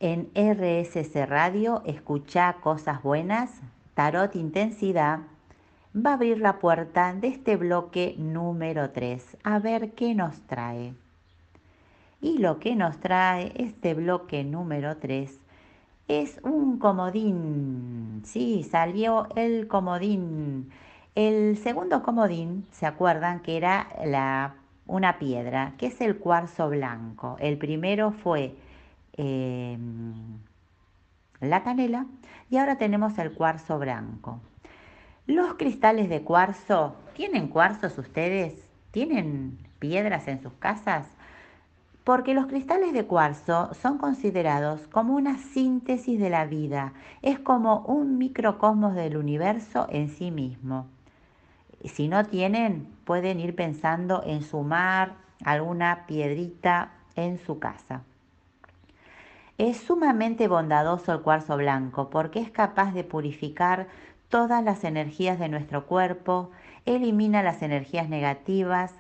En 0.01 0.31
RSC 0.35 1.27
Radio, 1.27 1.83
escucha 1.85 2.55
cosas 2.61 3.03
buenas, 3.03 3.61
Tarot 3.95 4.35
Intensidad 4.35 5.21
va 5.95 6.11
a 6.11 6.15
abrir 6.15 6.39
la 6.39 6.59
puerta 6.59 7.13
de 7.15 7.29
este 7.29 7.57
bloque 7.57 8.15
número 8.19 8.91
3. 8.91 9.39
A 9.43 9.59
ver 9.59 9.93
qué 9.93 10.15
nos 10.15 10.41
trae. 10.43 10.95
Y 12.21 12.39
lo 12.39 12.59
que 12.59 12.77
nos 12.77 12.99
trae 12.99 13.53
este 13.57 13.95
bloque 13.95 14.45
número 14.45 14.97
3 14.97 15.39
es 16.09 16.41
un 16.43 16.79
comodín. 16.79 18.23
Sí, 18.25 18.65
salió 18.65 19.29
el 19.37 19.69
comodín. 19.69 20.71
El 21.19 21.57
segundo 21.57 22.05
comodín, 22.05 22.65
¿se 22.71 22.87
acuerdan 22.87 23.41
que 23.41 23.57
era 23.57 23.89
la, 24.05 24.55
una 24.87 25.19
piedra? 25.19 25.75
Que 25.77 25.87
es 25.87 26.01
el 26.01 26.19
cuarzo 26.19 26.69
blanco. 26.71 27.37
El 27.41 27.59
primero 27.59 28.13
fue 28.13 28.55
em, 29.15 30.39
la 31.41 31.65
canela 31.65 32.07
y 32.51 32.59
ahora 32.59 32.79
tenemos 32.79 33.19
el 33.19 33.33
cuarzo 33.33 33.81
blanco. 33.81 34.39
Los 35.27 35.55
cristales 35.55 36.09
de 36.09 36.23
cuarzo, 36.23 36.95
¿tienen 37.15 37.49
cuarzos 37.49 37.99
ustedes? 37.99 38.55
¿Tienen 38.93 39.59
piedras 39.81 40.29
en 40.29 40.41
sus 40.41 40.53
casas? 40.53 41.05
Porque 42.05 42.33
los 42.33 42.47
cristales 42.47 42.93
de 42.93 43.07
cuarzo 43.07 43.75
son 43.75 43.99
considerados 43.99 44.87
como 44.87 45.17
una 45.17 45.37
síntesis 45.39 46.21
de 46.21 46.31
la 46.31 46.45
vida, 46.45 46.93
es 47.23 47.41
como 47.41 47.81
un 47.81 48.19
microcosmos 48.19 48.95
del 48.95 49.17
universo 49.17 49.89
en 49.91 50.11
sí 50.11 50.31
mismo. 50.31 50.87
Si 51.85 52.09
no 52.09 52.25
tienen, 52.25 52.88
pueden 53.05 53.41
ir 53.41 53.55
pensando 53.55 54.23
en 54.25 54.43
sumar 54.43 55.14
alguna 55.45 56.07
piedrita 56.07 56.93
en 57.14 57.38
su 57.38 57.59
casa. 57.59 58.03
Es 59.59 59.79
sumamente 59.79 60.49
bondadoso 60.49 61.12
el 61.12 61.23
cuarzo 61.23 61.57
blanco 61.57 62.11
porque 62.11 62.41
es 62.41 62.51
capaz 62.51 62.93
de 62.93 63.05
purificar 63.05 63.88
todas 64.29 64.62
las 64.62 64.85
energías 64.85 65.38
de 65.38 65.49
nuestro 65.49 65.87
cuerpo, 65.87 66.51
elimina 66.85 67.43
las 67.43 67.62
energías 67.62 68.09
negativas, 68.09 68.95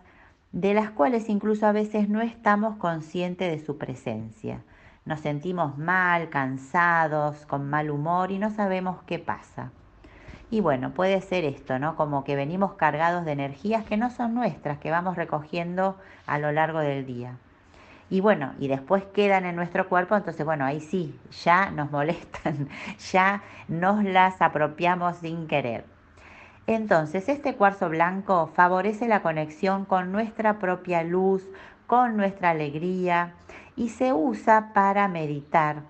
de 0.52 0.74
las 0.74 0.90
cuales 0.90 1.28
incluso 1.28 1.66
a 1.66 1.72
veces 1.72 2.08
no 2.08 2.20
estamos 2.20 2.76
conscientes 2.76 3.50
de 3.50 3.64
su 3.64 3.78
presencia. 3.78 4.62
Nos 5.04 5.20
sentimos 5.20 5.78
mal, 5.78 6.28
cansados, 6.28 7.46
con 7.46 7.68
mal 7.68 7.90
humor 7.90 8.30
y 8.30 8.38
no 8.38 8.50
sabemos 8.50 9.02
qué 9.04 9.18
pasa. 9.18 9.70
Y 10.50 10.60
bueno, 10.60 10.92
puede 10.94 11.20
ser 11.20 11.44
esto, 11.44 11.78
¿no? 11.78 11.96
Como 11.96 12.24
que 12.24 12.36
venimos 12.36 12.74
cargados 12.74 13.24
de 13.24 13.32
energías 13.32 13.84
que 13.84 13.96
no 13.96 14.10
son 14.10 14.34
nuestras, 14.34 14.78
que 14.78 14.90
vamos 14.90 15.16
recogiendo 15.16 15.96
a 16.26 16.38
lo 16.38 16.52
largo 16.52 16.80
del 16.80 17.06
día 17.06 17.36
y 18.10 18.20
bueno, 18.20 18.54
y 18.58 18.68
después 18.68 19.04
quedan 19.04 19.44
en 19.44 19.56
nuestro 19.56 19.88
cuerpo, 19.88 20.16
entonces 20.16 20.44
bueno, 20.44 20.64
ahí 20.64 20.80
sí, 20.80 21.18
ya 21.44 21.70
nos 21.70 21.90
molestan, 21.92 22.68
ya 23.12 23.42
nos 23.68 24.02
las 24.04 24.40
apropiamos 24.40 25.16
sin 25.18 25.46
querer. 25.46 25.84
Entonces, 26.66 27.28
este 27.30 27.54
cuarzo 27.54 27.88
blanco 27.88 28.50
favorece 28.54 29.08
la 29.08 29.22
conexión 29.22 29.86
con 29.86 30.12
nuestra 30.12 30.58
propia 30.58 31.02
luz, 31.02 31.42
con 31.86 32.16
nuestra 32.16 32.50
alegría 32.50 33.32
y 33.74 33.88
se 33.88 34.12
usa 34.12 34.72
para 34.74 35.08
meditar. 35.08 35.82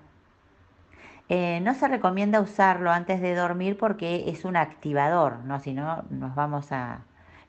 Eh, 1.29 1.61
no 1.63 1.75
se 1.75 1.89
recomienda 1.89 2.41
usarlo 2.41 2.91
antes 2.91 3.21
de 3.21 3.35
dormir 3.35 3.77
porque 3.77 4.31
es 4.31 4.45
un 4.45 4.57
activador, 4.57 5.45
¿no? 5.45 5.61
si 5.61 5.75
no 5.75 6.05
nos, 6.09 6.35
vamos 6.35 6.73
a, 6.73 7.01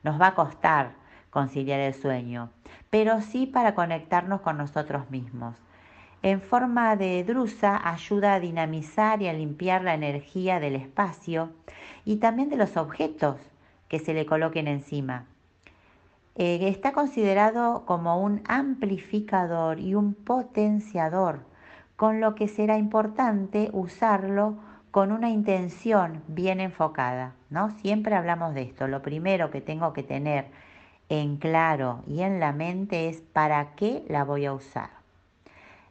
nos 0.02 0.20
va 0.20 0.28
a 0.28 0.34
costar 0.34 0.92
conciliar 1.30 1.80
el 1.80 1.94
sueño, 1.94 2.50
pero 2.90 3.20
sí 3.20 3.46
para 3.46 3.74
conectarnos 3.74 4.42
con 4.42 4.58
nosotros 4.58 5.10
mismos. 5.10 5.56
En 6.22 6.42
forma 6.42 6.96
de 6.96 7.24
drusa 7.24 7.80
ayuda 7.82 8.34
a 8.34 8.40
dinamizar 8.40 9.22
y 9.22 9.28
a 9.28 9.32
limpiar 9.32 9.82
la 9.82 9.94
energía 9.94 10.60
del 10.60 10.76
espacio 10.76 11.50
y 12.04 12.16
también 12.16 12.50
de 12.50 12.56
los 12.56 12.76
objetos 12.76 13.36
que 13.88 13.98
se 13.98 14.12
le 14.12 14.26
coloquen 14.26 14.68
encima. 14.68 15.24
Eh, 16.36 16.68
está 16.68 16.92
considerado 16.92 17.84
como 17.86 18.20
un 18.22 18.42
amplificador 18.46 19.80
y 19.80 19.94
un 19.94 20.14
potenciador, 20.14 21.40
con 22.00 22.18
lo 22.18 22.34
que 22.34 22.48
será 22.48 22.78
importante 22.78 23.68
usarlo 23.74 24.54
con 24.90 25.12
una 25.12 25.28
intención 25.28 26.22
bien 26.28 26.58
enfocada, 26.58 27.34
¿no? 27.50 27.72
Siempre 27.72 28.14
hablamos 28.14 28.54
de 28.54 28.62
esto. 28.62 28.88
Lo 28.88 29.02
primero 29.02 29.50
que 29.50 29.60
tengo 29.60 29.92
que 29.92 30.02
tener 30.02 30.46
en 31.10 31.36
claro 31.36 32.02
y 32.06 32.22
en 32.22 32.40
la 32.40 32.52
mente 32.52 33.10
es 33.10 33.20
para 33.20 33.74
qué 33.74 34.02
la 34.08 34.24
voy 34.24 34.46
a 34.46 34.54
usar. 34.54 34.88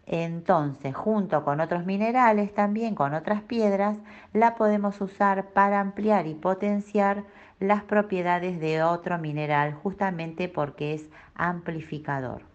Entonces, 0.07 0.95
junto 0.95 1.43
con 1.43 1.59
otros 1.59 1.85
minerales, 1.85 2.55
también 2.55 2.95
con 2.95 3.13
otras 3.13 3.43
piedras, 3.43 3.95
la 4.33 4.55
podemos 4.55 4.99
usar 5.01 5.49
para 5.49 5.79
ampliar 5.79 6.25
y 6.25 6.33
potenciar 6.33 7.23
las 7.59 7.83
propiedades 7.83 8.59
de 8.59 8.81
otro 8.81 9.19
mineral, 9.19 9.75
justamente 9.75 10.49
porque 10.49 10.95
es 10.95 11.07
amplificador. 11.35 12.48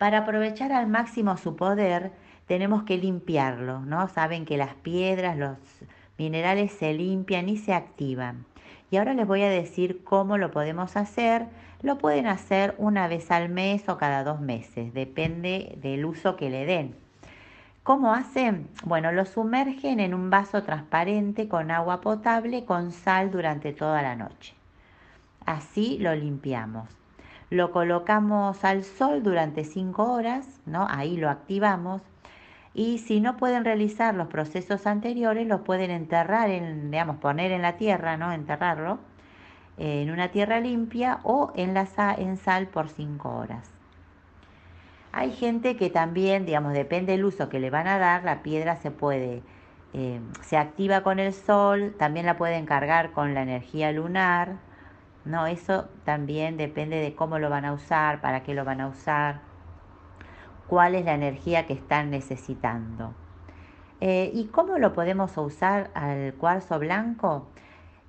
Para 0.00 0.20
aprovechar 0.20 0.72
al 0.72 0.86
máximo 0.86 1.36
su 1.36 1.56
poder, 1.56 2.10
tenemos 2.46 2.84
que 2.84 2.96
limpiarlo, 2.96 3.80
¿no? 3.80 4.08
Saben 4.08 4.46
que 4.46 4.56
las 4.56 4.74
piedras, 4.76 5.36
los 5.36 5.58
minerales 6.16 6.72
se 6.72 6.94
limpian 6.94 7.50
y 7.50 7.58
se 7.58 7.74
activan. 7.74 8.46
Y 8.90 8.96
ahora 8.96 9.12
les 9.12 9.26
voy 9.26 9.42
a 9.42 9.50
decir 9.50 10.02
cómo 10.02 10.38
lo 10.38 10.50
podemos 10.52 10.96
hacer. 10.96 11.48
Lo 11.82 11.98
pueden 11.98 12.26
hacer 12.28 12.74
una 12.78 13.08
vez 13.08 13.30
al 13.30 13.50
mes 13.50 13.90
o 13.90 13.98
cada 13.98 14.24
dos 14.24 14.40
meses, 14.40 14.94
depende 14.94 15.76
del 15.82 16.06
uso 16.06 16.34
que 16.34 16.48
le 16.48 16.64
den. 16.64 16.96
¿Cómo 17.82 18.14
hacen? 18.14 18.70
Bueno, 18.84 19.12
lo 19.12 19.26
sumergen 19.26 20.00
en 20.00 20.14
un 20.14 20.30
vaso 20.30 20.62
transparente 20.62 21.46
con 21.46 21.70
agua 21.70 22.00
potable 22.00 22.64
con 22.64 22.92
sal 22.92 23.30
durante 23.30 23.74
toda 23.74 24.00
la 24.00 24.16
noche. 24.16 24.54
Así 25.44 25.98
lo 25.98 26.14
limpiamos. 26.14 26.99
Lo 27.50 27.72
colocamos 27.72 28.64
al 28.64 28.84
sol 28.84 29.22
durante 29.22 29.64
5 29.64 30.12
horas, 30.12 30.60
¿no? 30.66 30.86
Ahí 30.88 31.16
lo 31.16 31.28
activamos 31.28 32.00
y 32.72 32.98
si 32.98 33.20
no 33.20 33.36
pueden 33.36 33.64
realizar 33.64 34.14
los 34.14 34.28
procesos 34.28 34.86
anteriores, 34.86 35.46
los 35.46 35.62
pueden 35.62 35.90
enterrar, 35.90 36.50
en, 36.50 36.90
digamos, 36.90 37.16
poner 37.16 37.50
en 37.50 37.62
la 37.62 37.76
tierra, 37.76 38.16
¿no? 38.16 38.32
Enterrarlo 38.32 38.98
eh, 39.78 40.02
en 40.02 40.10
una 40.10 40.28
tierra 40.28 40.60
limpia 40.60 41.18
o 41.24 41.52
en, 41.56 41.74
la, 41.74 41.88
en 42.16 42.36
sal 42.36 42.68
por 42.68 42.88
cinco 42.88 43.36
horas. 43.36 43.68
Hay 45.12 45.32
gente 45.32 45.76
que 45.76 45.90
también, 45.90 46.46
digamos, 46.46 46.72
depende 46.72 47.12
del 47.12 47.24
uso 47.24 47.48
que 47.48 47.58
le 47.58 47.70
van 47.70 47.88
a 47.88 47.98
dar, 47.98 48.22
la 48.22 48.42
piedra 48.44 48.76
se 48.76 48.92
puede, 48.92 49.42
eh, 49.92 50.20
se 50.42 50.56
activa 50.56 51.02
con 51.02 51.18
el 51.18 51.32
sol, 51.32 51.96
también 51.98 52.26
la 52.26 52.36
pueden 52.36 52.64
cargar 52.64 53.10
con 53.10 53.34
la 53.34 53.42
energía 53.42 53.90
lunar, 53.90 54.54
¿no? 55.24 55.46
Eso 55.46 55.88
también 56.04 56.56
depende 56.56 56.96
de 56.96 57.14
cómo 57.14 57.38
lo 57.38 57.50
van 57.50 57.64
a 57.64 57.72
usar, 57.72 58.20
para 58.20 58.42
qué 58.42 58.54
lo 58.54 58.64
van 58.64 58.80
a 58.80 58.88
usar 58.88 59.50
cuál 60.70 60.94
es 60.94 61.04
la 61.04 61.14
energía 61.14 61.66
que 61.66 61.72
están 61.72 62.10
necesitando. 62.10 63.12
Eh, 64.00 64.30
¿Y 64.32 64.44
cómo 64.46 64.78
lo 64.78 64.92
podemos 64.92 65.36
usar 65.36 65.90
al 65.94 66.34
cuarzo 66.34 66.78
blanco? 66.78 67.48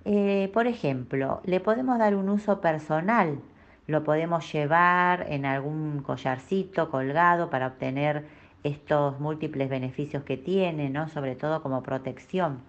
Eh, 0.06 0.52
por 0.54 0.68
ejemplo, 0.68 1.42
le 1.44 1.60
podemos 1.60 1.98
dar 1.98 2.16
un 2.16 2.30
uso 2.30 2.62
personal, 2.62 3.40
lo 3.88 4.04
podemos 4.04 4.54
llevar 4.54 5.26
en 5.30 5.48
algún 5.48 6.04
collarcito 6.04 6.92
colgado 6.92 7.50
para 7.50 7.66
obtener 7.66 8.28
estos 8.64 9.20
múltiples 9.20 9.68
beneficios 9.68 10.24
que 10.24 10.38
tiene, 10.38 10.92
¿no? 10.92 11.08
sobre 11.08 11.36
todo 11.36 11.64
como 11.64 11.82
protección 11.82 12.60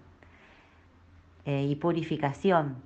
eh, 1.45 1.67
y 1.69 1.75
purificación. 1.75 2.77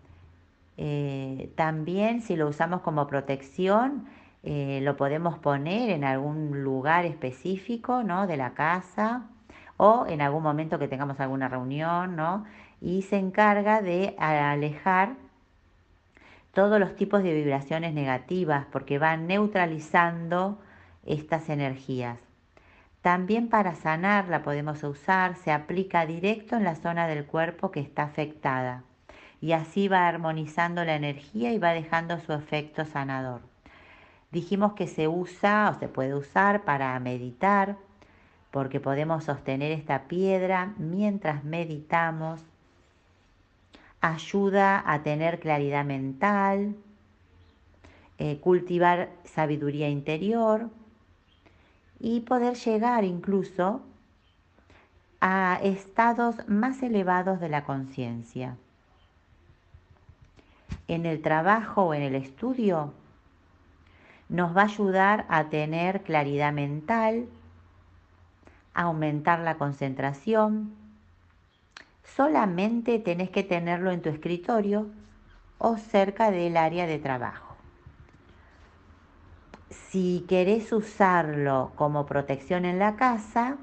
Eh, 0.77 1.51
también 1.55 2.21
si 2.21 2.35
lo 2.35 2.47
usamos 2.47 2.81
como 2.81 3.07
protección, 3.07 4.05
lo 4.43 4.95
podemos 4.95 5.37
poner 5.39 5.89
en 5.89 6.05
algún 6.05 6.63
lugar 6.63 7.03
específico 7.03 8.03
¿no? 8.03 8.27
de 8.27 8.37
la 8.37 8.53
casa 8.53 9.25
o 9.75 10.05
en 10.07 10.21
algún 10.21 10.41
momento 10.41 10.79
que 10.79 10.87
tengamos 10.87 11.19
alguna 11.19 11.47
reunión, 11.47 12.17
y 12.81 13.03
se 13.03 13.17
encarga 13.17 13.81
de 13.81 14.15
alejar 14.19 15.15
todos 16.53 16.79
los 16.79 16.95
tipos 16.95 17.23
de 17.23 17.33
vibraciones 17.33 17.93
negativas 17.93 18.65
porque 18.71 18.97
van 18.97 19.27
neutralizando 19.27 20.59
estas 21.05 21.49
energías. 21.49 22.17
También 23.01 23.47
para 23.47 23.75
sanar 23.75 24.27
la 24.27 24.41
podemos 24.41 24.83
usar, 24.83 25.35
se 25.35 25.51
aplica 25.51 26.05
directo 26.05 26.55
en 26.55 26.63
la 26.63 26.75
zona 26.75 27.07
del 27.07 27.25
cuerpo 27.25 27.71
que 27.71 27.79
está 27.79 28.03
afectada 28.03 28.83
y 29.41 29.51
así 29.51 29.87
va 29.87 30.07
armonizando 30.07 30.83
la 30.83 30.95
energía 30.95 31.53
y 31.53 31.59
va 31.59 31.71
dejando 31.71 32.19
su 32.19 32.33
efecto 32.33 32.85
sanador. 32.85 33.41
Dijimos 34.31 34.73
que 34.73 34.87
se 34.87 35.07
usa 35.07 35.71
o 35.73 35.79
se 35.79 35.87
puede 35.87 36.15
usar 36.15 36.63
para 36.63 36.99
meditar 36.99 37.77
porque 38.51 38.79
podemos 38.79 39.25
sostener 39.25 39.71
esta 39.71 40.03
piedra 40.03 40.73
mientras 40.77 41.43
meditamos 41.43 42.41
ayuda 44.01 44.83
a 44.85 45.03
tener 45.03 45.39
claridad 45.39 45.85
mental, 45.85 46.75
eh, 48.17 48.39
cultivar 48.39 49.09
sabiduría 49.23 49.89
interior 49.89 50.69
y 51.99 52.21
poder 52.21 52.55
llegar 52.55 53.03
incluso 53.03 53.81
a 55.19 55.59
estados 55.63 56.35
más 56.47 56.83
elevados 56.83 57.39
de 57.39 57.49
la 57.49 57.63
conciencia. 57.63 58.55
En 60.87 61.05
el 61.05 61.21
trabajo 61.21 61.83
o 61.83 61.93
en 61.93 62.01
el 62.01 62.15
estudio 62.15 62.93
nos 64.29 64.55
va 64.55 64.61
a 64.61 64.65
ayudar 64.65 65.25
a 65.29 65.49
tener 65.49 66.03
claridad 66.03 66.53
mental, 66.53 67.27
a 68.73 68.83
aumentar 68.83 69.39
la 69.39 69.57
concentración, 69.57 70.73
solamente 72.03 72.99
tenés 72.99 73.29
que 73.29 73.43
tenerlo 73.43 73.91
en 73.91 74.01
tu 74.01 74.09
escritorio 74.09 74.87
o 75.57 75.77
cerca 75.77 76.31
del 76.31 76.57
área 76.57 76.85
de 76.85 76.99
trabajo. 76.99 77.55
Si 79.69 80.25
querés 80.27 80.71
usarlo 80.71 81.71
como 81.75 82.05
protección 82.05 82.65
en 82.65 82.79
la 82.79 82.95
casa, 82.95 83.57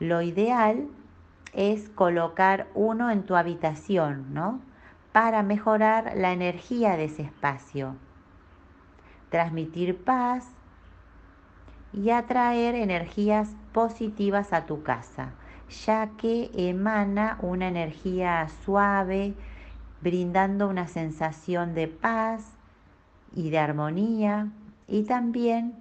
lo 0.00 0.22
ideal 0.22 0.88
es 1.52 1.88
colocar 1.90 2.66
uno 2.74 3.10
en 3.10 3.24
tu 3.24 3.36
habitación, 3.36 4.32
¿no? 4.34 4.60
Para 5.12 5.42
mejorar 5.42 6.12
la 6.16 6.32
energía 6.32 6.96
de 6.96 7.04
ese 7.04 7.22
espacio, 7.22 7.96
transmitir 9.30 10.02
paz 10.02 10.46
y 11.92 12.10
atraer 12.10 12.74
energías 12.74 13.50
positivas 13.72 14.52
a 14.52 14.64
tu 14.64 14.82
casa 14.82 15.32
ya 15.72 16.10
que 16.16 16.50
emana 16.54 17.38
una 17.40 17.68
energía 17.68 18.48
suave, 18.64 19.34
brindando 20.00 20.68
una 20.68 20.86
sensación 20.86 21.74
de 21.74 21.88
paz 21.88 22.44
y 23.34 23.50
de 23.50 23.58
armonía 23.58 24.48
y 24.88 25.04
también 25.04 25.74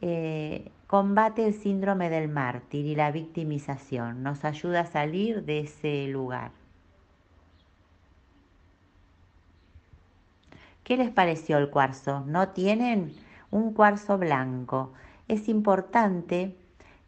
eh, 0.00 0.70
combate 0.86 1.46
el 1.46 1.54
síndrome 1.54 2.08
del 2.08 2.28
mártir 2.28 2.86
y 2.86 2.94
la 2.94 3.10
victimización, 3.10 4.22
nos 4.22 4.44
ayuda 4.44 4.80
a 4.80 4.86
salir 4.86 5.44
de 5.44 5.60
ese 5.60 6.06
lugar. 6.08 6.57
¿Qué 10.88 10.96
les 10.96 11.10
pareció 11.10 11.58
el 11.58 11.68
cuarzo? 11.68 12.24
¿No 12.26 12.48
tienen 12.48 13.12
un 13.50 13.74
cuarzo 13.74 14.16
blanco? 14.16 14.94
Es 15.28 15.50
importante 15.50 16.56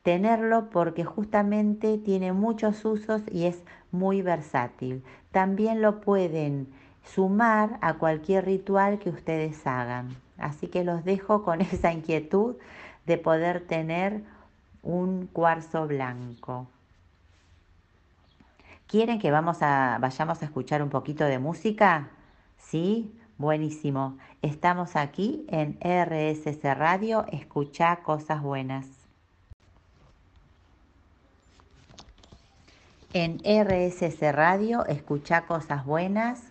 tenerlo 0.02 0.68
porque 0.68 1.06
justamente 1.06 1.96
tiene 1.96 2.34
muchos 2.34 2.84
usos 2.84 3.22
y 3.32 3.46
es 3.46 3.62
muy 3.90 4.20
versátil. 4.20 5.02
También 5.30 5.80
lo 5.80 6.02
pueden 6.02 6.68
sumar 7.04 7.78
a 7.80 7.94
cualquier 7.94 8.44
ritual 8.44 8.98
que 8.98 9.08
ustedes 9.08 9.66
hagan. 9.66 10.14
Así 10.36 10.66
que 10.66 10.84
los 10.84 11.02
dejo 11.02 11.42
con 11.42 11.60
esa 11.62 11.90
inquietud 11.90 12.56
de 13.06 13.16
poder 13.16 13.66
tener 13.66 14.20
un 14.82 15.26
cuarzo 15.26 15.86
blanco. 15.86 16.66
¿Quieren 18.86 19.18
que 19.18 19.30
vamos 19.30 19.62
a, 19.62 19.96
vayamos 20.02 20.42
a 20.42 20.44
escuchar 20.44 20.82
un 20.82 20.90
poquito 20.90 21.24
de 21.24 21.38
música? 21.38 22.10
¿Sí? 22.58 23.16
Buenísimo. 23.40 24.18
Estamos 24.42 24.96
aquí 24.96 25.46
en 25.48 25.78
RSC 25.80 26.62
Radio, 26.74 27.24
escucha 27.32 28.02
cosas 28.02 28.42
buenas. 28.42 28.86
En 33.14 33.38
RSC 33.38 34.30
Radio, 34.30 34.84
escucha 34.84 35.46
cosas 35.46 35.86
buenas. 35.86 36.42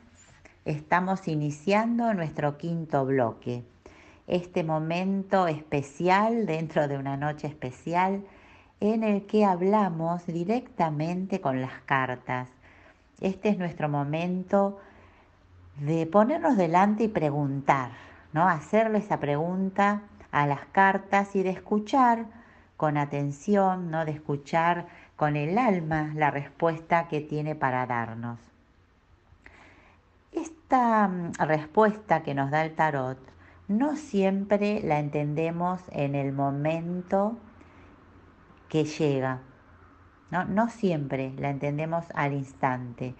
Estamos 0.65 1.27
iniciando 1.27 2.11
nuestro 2.15 2.57
quinto 2.57 3.05
bloque. 3.05 3.63
Este 4.25 4.63
momento 4.63 5.45
especial 5.45 6.47
dentro 6.47 6.87
de 6.87 6.97
una 6.97 7.17
noche 7.17 7.45
especial 7.45 8.23
en 8.79 9.03
el 9.03 9.27
que 9.27 9.45
hablamos 9.45 10.25
directamente 10.25 11.39
con 11.39 11.61
las 11.61 11.83
cartas. 11.85 12.49
Este 13.21 13.49
es 13.49 13.59
nuestro 13.59 13.89
momento 13.89 14.79
de 15.79 16.05
ponernos 16.05 16.57
delante 16.57 17.05
y 17.05 17.07
preguntar, 17.07 17.91
¿no? 18.33 18.47
Hacerle 18.47 18.99
esa 18.99 19.19
pregunta 19.19 20.01
a 20.31 20.45
las 20.45 20.65
cartas 20.67 21.35
y 21.35 21.43
de 21.43 21.51
escuchar 21.51 22.25
con 22.77 22.97
atención, 22.97 23.89
¿no? 23.89 24.05
De 24.05 24.11
escuchar 24.11 24.87
con 25.15 25.35
el 25.35 25.57
alma 25.57 26.11
la 26.15 26.31
respuesta 26.31 27.07
que 27.07 27.21
tiene 27.21 27.55
para 27.55 27.85
darnos. 27.85 28.39
Esta 30.31 31.07
mm, 31.07 31.33
respuesta 31.39 32.23
que 32.23 32.33
nos 32.33 32.51
da 32.51 32.63
el 32.63 32.75
tarot 32.75 33.19
no 33.67 33.95
siempre 33.95 34.81
la 34.83 34.99
entendemos 34.99 35.81
en 35.91 36.15
el 36.15 36.31
momento 36.33 37.37
que 38.67 38.85
llega. 38.85 39.39
No, 40.31 40.45
no 40.45 40.69
siempre 40.69 41.33
la 41.37 41.49
entendemos 41.49 42.05
al 42.13 42.33
instante, 42.33 43.15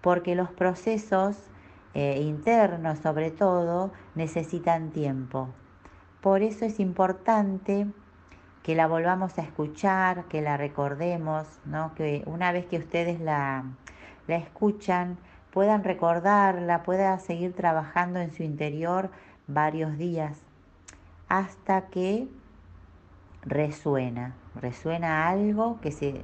porque 0.00 0.34
los 0.34 0.50
procesos 0.50 1.36
eh, 1.94 2.20
internos 2.20 2.98
sobre 2.98 3.30
todo 3.30 3.92
necesitan 4.14 4.90
tiempo. 4.90 5.48
Por 6.20 6.42
eso 6.42 6.64
es 6.64 6.80
importante 6.80 7.86
que 8.62 8.74
la 8.74 8.86
volvamos 8.86 9.38
a 9.38 9.42
escuchar, 9.42 10.24
que 10.24 10.42
la 10.42 10.56
recordemos, 10.56 11.46
¿no? 11.64 11.94
que 11.94 12.22
una 12.26 12.50
vez 12.50 12.66
que 12.66 12.78
ustedes 12.78 13.20
la, 13.20 13.64
la 14.26 14.36
escuchan, 14.36 15.18
puedan 15.52 15.84
recordarla, 15.84 16.82
puedan 16.82 17.20
seguir 17.20 17.52
trabajando 17.54 18.18
en 18.20 18.32
su 18.32 18.42
interior 18.42 19.10
varios 19.46 19.98
días, 19.98 20.42
hasta 21.28 21.88
que 21.88 22.26
resuena, 23.42 24.34
resuena 24.54 25.28
algo 25.28 25.78
que 25.80 25.92
se, 25.92 26.22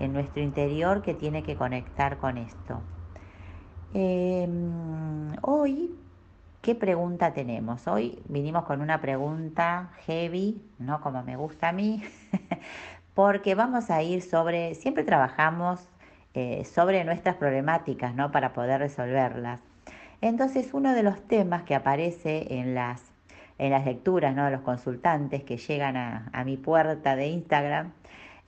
en 0.00 0.12
nuestro 0.12 0.42
interior 0.42 1.02
que 1.02 1.14
tiene 1.14 1.42
que 1.42 1.56
conectar 1.56 2.18
con 2.18 2.36
esto. 2.36 2.82
Em, 3.94 5.36
hoy 5.42 5.94
¿Qué 6.66 6.74
pregunta 6.74 7.32
tenemos? 7.32 7.86
Hoy 7.86 8.20
vinimos 8.28 8.64
con 8.64 8.80
una 8.80 9.00
pregunta 9.00 9.92
heavy, 10.04 10.60
no 10.80 11.00
como 11.00 11.22
me 11.22 11.36
gusta 11.36 11.68
a 11.68 11.72
mí, 11.72 12.02
porque 13.14 13.54
vamos 13.54 13.88
a 13.88 14.02
ir 14.02 14.20
sobre, 14.20 14.74
siempre 14.74 15.04
trabajamos 15.04 15.88
eh, 16.34 16.64
sobre 16.64 17.04
nuestras 17.04 17.36
problemáticas, 17.36 18.16
¿no? 18.16 18.32
Para 18.32 18.52
poder 18.52 18.80
resolverlas. 18.80 19.60
Entonces, 20.20 20.74
uno 20.74 20.92
de 20.92 21.04
los 21.04 21.22
temas 21.28 21.62
que 21.62 21.76
aparece 21.76 22.58
en 22.58 22.74
las, 22.74 23.00
en 23.58 23.70
las 23.70 23.84
lecturas, 23.84 24.34
¿no? 24.34 24.46
De 24.46 24.50
los 24.50 24.62
consultantes 24.62 25.44
que 25.44 25.58
llegan 25.58 25.96
a, 25.96 26.42
mi 26.44 26.56
puerta 26.56 27.14
de 27.14 27.28
Instagram, 27.28 27.92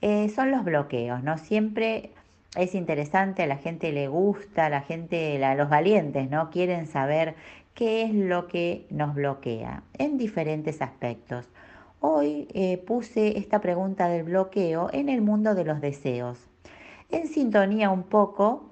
eh, 0.01 0.27
son 0.27 0.51
los 0.51 0.65
bloqueos, 0.65 1.23
¿no? 1.23 1.37
Siempre 1.37 2.11
es 2.55 2.75
interesante, 2.75 3.43
a 3.43 3.47
la 3.47 3.57
gente 3.57 3.91
le 3.91 4.07
gusta, 4.07 4.65
a 4.65 4.69
la 4.69 4.81
gente, 4.81 5.43
a 5.43 5.55
los 5.55 5.69
valientes, 5.69 6.29
¿no? 6.29 6.49
Quieren 6.49 6.87
saber 6.87 7.35
qué 7.75 8.03
es 8.03 8.13
lo 8.13 8.47
que 8.47 8.87
nos 8.89 9.13
bloquea 9.13 9.83
en 9.97 10.17
diferentes 10.17 10.81
aspectos. 10.81 11.47
Hoy 12.01 12.47
eh, 12.53 12.77
puse 12.77 13.37
esta 13.37 13.59
pregunta 13.59 14.07
del 14.07 14.23
bloqueo 14.23 14.89
en 14.93 15.09
el 15.09 15.21
mundo 15.21 15.53
de 15.53 15.65
los 15.65 15.81
deseos, 15.81 16.39
en 17.11 17.27
sintonía 17.27 17.89
un 17.89 18.03
poco 18.03 18.69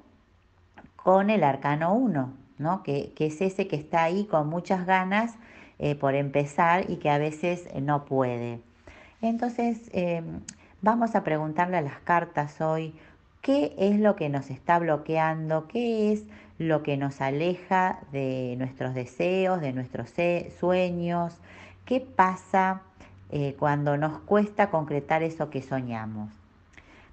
con 0.96 1.30
el 1.30 1.44
arcano 1.44 1.94
1, 1.94 2.34
¿no? 2.58 2.84
Que, 2.84 3.14
es 3.18 3.42
ese 3.42 3.68
que 3.68 3.76
está 3.76 4.04
ahí 4.04 4.26
con 4.26 4.50
muchas 4.50 4.86
ganas 4.86 5.36
eh, 5.80 5.96
por 5.96 6.16
empezar 6.16 6.90
y 6.90 6.98
que 6.98 7.10
a 7.10 7.18
veces 7.18 7.68
no 7.82 8.06
puede. 8.06 8.60
Entonces, 9.22 9.90
em, 9.94 10.42
vamos 10.82 11.16
a 11.16 11.24
preguntarle 11.24 11.78
a 11.78 11.82
las 11.82 12.00
cartas 12.00 12.60
hoy 12.62 12.94
qué 13.48 13.74
es 13.78 13.98
lo 13.98 14.18
que 14.18 14.28
nos 14.28 14.50
está 14.50 14.78
bloqueando, 14.78 15.70
qué 15.70 16.12
es 16.12 16.26
lo 16.58 16.84
que 16.84 16.98
nos 16.98 17.22
aleja 17.22 18.00
de 18.12 18.56
nuestros 18.58 18.94
deseos, 18.94 19.62
de 19.62 19.72
nuestros 19.72 20.14
sueños, 20.60 21.38
qué 21.86 22.02
pasa 22.02 22.82
eh, 23.30 23.56
cuando 23.58 23.96
nos 23.96 24.20
cuesta 24.20 24.70
concretar 24.70 25.24
eso 25.24 25.50
que 25.50 25.62
soñamos. 25.62 26.30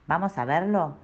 Vamos 0.08 0.36
a 0.36 0.44
verlo. 0.44 0.96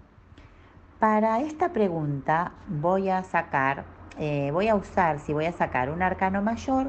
Para 0.99 1.41
esta 1.43 1.69
pregunta 1.69 2.51
voy 2.67 3.09
a 3.09 3.23
sacar, 3.23 3.85
eh, 4.19 4.51
voy 4.53 4.67
a 4.67 4.75
usar, 4.75 5.21
si 5.21 5.33
voy 5.33 5.45
a 5.45 5.53
sacar 5.53 5.91
un 5.91 6.03
arcano 6.03 6.43
mayor, 6.43 6.89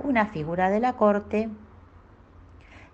una 0.00 0.24
figura 0.24 0.70
de 0.70 0.80
la 0.80 0.94
corte 0.94 1.50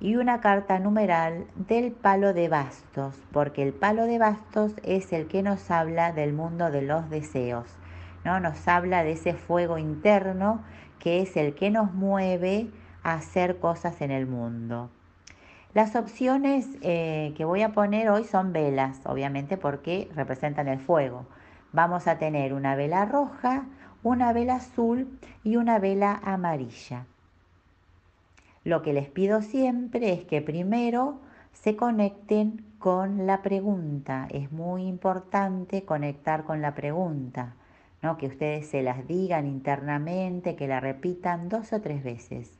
y 0.03 0.17
una 0.17 0.41
carta 0.41 0.81
numeral 0.81 1.47
del 1.55 1.93
palo 1.93 2.35
de 2.35 2.49
bastos, 2.49 3.15
porque 3.31 3.63
el 3.63 3.73
palo 3.73 4.07
de 4.07 4.19
bastos 4.19 4.73
es 4.83 5.13
el 5.13 5.29
que 5.29 5.45
nos 5.45 5.71
habla 5.71 6.11
del 6.11 6.33
mundo 6.33 6.73
de 6.73 6.83
los 6.83 7.09
deseos, 7.09 7.67
¿no? 8.25 8.41
Nos 8.41 8.67
habla 8.67 9.05
de 9.05 9.13
ese 9.13 9.35
fuego 9.35 9.79
interno 9.79 10.65
que 10.99 11.23
es 11.23 11.37
el 11.37 11.55
que 11.55 11.71
nos 11.71 11.95
mueve 11.95 12.69
a 13.05 13.15
hacer 13.15 13.61
cosas 13.61 14.01
en 14.01 14.11
el 14.11 14.27
mundo. 14.27 14.91
Las 15.73 15.95
opciones 15.95 16.67
eh, 16.81 17.33
que 17.37 17.45
voy 17.45 17.63
a 17.63 17.73
poner 17.73 18.11
hoy 18.11 18.25
son 18.25 18.53
velas, 18.53 19.03
obviamente 19.05 19.57
porque 19.57 20.11
representan 20.17 20.67
el 20.67 20.81
fuego. 20.81 21.27
Vamos 21.73 22.09
a 22.09 22.19
tener 22.19 22.55
una 22.55 22.75
vela 22.75 23.05
roja, 23.05 23.67
una 24.03 24.33
vela 24.33 24.57
azul 24.57 25.17
y 25.45 25.55
una 25.55 25.79
vela 25.79 26.21
amarilla. 26.25 27.07
Lo 28.65 28.83
que 28.83 28.93
les 28.93 29.09
pido 29.09 29.43
siempre 29.43 30.13
es 30.13 30.25
que 30.25 30.41
primero 30.41 31.21
se 31.53 31.77
conecten 31.77 32.65
con 32.79 33.27
la 33.27 33.43
pregunta. 33.43 34.29
Es 34.31 34.53
muy 34.53 34.87
importante 34.87 35.85
conectar 35.85 36.45
con 36.45 36.63
la 36.63 36.75
pregunta, 36.75 37.55
¿no? 38.03 38.17
que 38.19 38.27
ustedes 38.27 38.69
se 38.69 38.83
las 38.83 39.07
digan 39.07 39.47
internamente, 39.47 40.57
que 40.57 40.69
la 40.69 40.81
repitan 40.81 41.49
dos 41.49 41.73
o 41.73 41.81
tres 41.81 42.05
veces. 42.05 42.59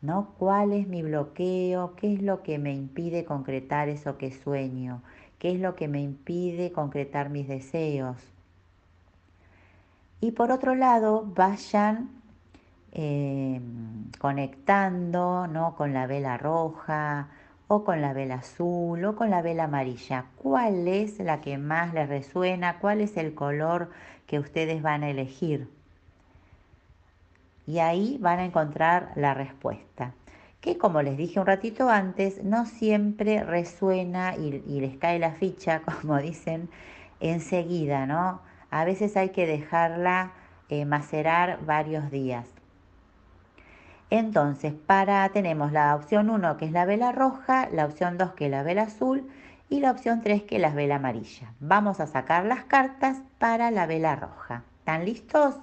¿no? 0.00 0.34
¿Cuál 0.38 0.72
es 0.72 0.86
mi 0.88 1.02
bloqueo? 1.02 1.94
¿Qué 1.96 2.14
es 2.14 2.22
lo 2.22 2.42
que 2.42 2.58
me 2.58 2.72
impide 2.72 3.24
concretar 3.24 3.88
eso 3.88 4.16
que 4.16 4.32
sueño? 4.32 5.02
¿Qué 5.38 5.52
es 5.52 5.60
lo 5.60 5.74
que 5.76 5.88
me 5.88 6.00
impide 6.00 6.72
concretar 6.72 7.30
mis 7.30 7.48
deseos? 7.48 8.16
Y 10.20 10.32
por 10.32 10.52
otro 10.52 10.74
lado, 10.74 11.24
vayan 11.34 12.19
eh, 12.92 13.60
conectando 14.18 15.46
¿no? 15.46 15.76
con 15.76 15.92
la 15.92 16.06
vela 16.06 16.36
roja 16.38 17.28
o 17.68 17.84
con 17.84 18.00
la 18.02 18.12
vela 18.12 18.36
azul 18.36 19.04
o 19.04 19.16
con 19.16 19.30
la 19.30 19.42
vela 19.42 19.64
amarilla. 19.64 20.26
¿Cuál 20.36 20.88
es 20.88 21.18
la 21.20 21.40
que 21.40 21.58
más 21.58 21.94
les 21.94 22.08
resuena? 22.08 22.78
¿Cuál 22.78 23.00
es 23.00 23.16
el 23.16 23.34
color 23.34 23.90
que 24.26 24.38
ustedes 24.38 24.82
van 24.82 25.04
a 25.04 25.10
elegir? 25.10 25.68
y 27.70 27.78
ahí 27.78 28.18
van 28.20 28.40
a 28.40 28.44
encontrar 28.44 29.12
la 29.14 29.32
respuesta. 29.32 30.12
Que 30.60 30.76
como 30.76 31.02
les 31.02 31.16
dije 31.16 31.38
un 31.38 31.46
ratito 31.46 31.88
antes, 31.88 32.42
no 32.42 32.66
siempre 32.66 33.44
resuena 33.44 34.34
y, 34.36 34.80
les 34.80 34.96
cae 34.96 35.20
la 35.20 35.32
ficha, 35.32 35.82
como 36.00 36.18
dicen, 36.18 36.68
enseguida, 37.20 38.06
¿no? 38.06 38.40
A 38.70 38.84
veces 38.84 39.16
hay 39.16 39.30
que 39.30 39.46
dejarla 39.46 40.32
eh, 40.68 40.84
macerar 40.84 41.64
varios 41.64 42.10
días. 42.10 42.46
Entonces, 44.10 44.72
para 44.72 45.28
tenemos 45.28 45.70
la 45.70 45.94
opción 45.94 46.30
1 46.30 46.56
que 46.56 46.64
es 46.64 46.72
la 46.72 46.84
vela 46.84 47.12
roja, 47.12 47.68
la 47.70 47.86
opción 47.86 48.18
2 48.18 48.32
que 48.32 48.46
es 48.46 48.50
la 48.50 48.64
vela 48.64 48.82
azul 48.82 49.30
y 49.68 49.78
la 49.78 49.92
opción 49.92 50.20
3 50.20 50.42
que 50.42 50.56
es 50.56 50.62
la 50.62 50.70
vela 50.70 50.96
amarilla. 50.96 51.52
Vamos 51.60 52.00
a 52.00 52.08
sacar 52.08 52.44
las 52.44 52.64
cartas 52.64 53.18
para 53.38 53.70
la 53.70 53.86
vela 53.86 54.16
roja. 54.16 54.64
¿Están 54.80 55.04
listos? 55.04 55.54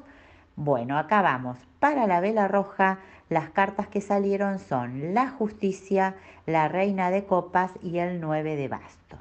Bueno, 0.56 0.98
acá 0.98 1.22
vamos. 1.22 1.58
Para 1.80 2.08
la 2.08 2.22
vela 2.22 2.48
roja, 2.48 3.00
las 3.30 3.50
cartas 3.50 3.88
que 3.88 4.00
salieron 4.00 4.60
son 4.60 5.14
la 5.14 5.30
justicia, 5.30 6.16
la 6.46 6.70
reina 6.70 7.12
de 7.12 7.26
copas 7.26 7.72
y 7.84 7.98
el 7.98 8.22
nueve 8.22 8.56
de 8.56 8.70
bastos. 8.70 9.20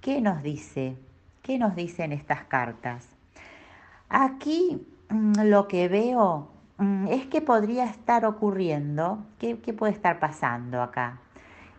¿Qué 0.00 0.22
nos 0.22 0.42
dice? 0.42 0.96
¿Qué 1.42 1.58
nos 1.58 1.76
dicen 1.76 2.12
estas 2.12 2.44
cartas? 2.44 3.06
Aquí 4.08 4.86
mm, 5.10 5.42
lo 5.42 5.68
que 5.68 5.88
veo 5.88 6.51
es 7.10 7.26
que 7.26 7.40
podría 7.40 7.84
estar 7.84 8.24
ocurriendo, 8.24 9.24
¿qué, 9.38 9.58
¿qué 9.60 9.72
puede 9.72 9.92
estar 9.92 10.18
pasando 10.18 10.82
acá? 10.82 11.20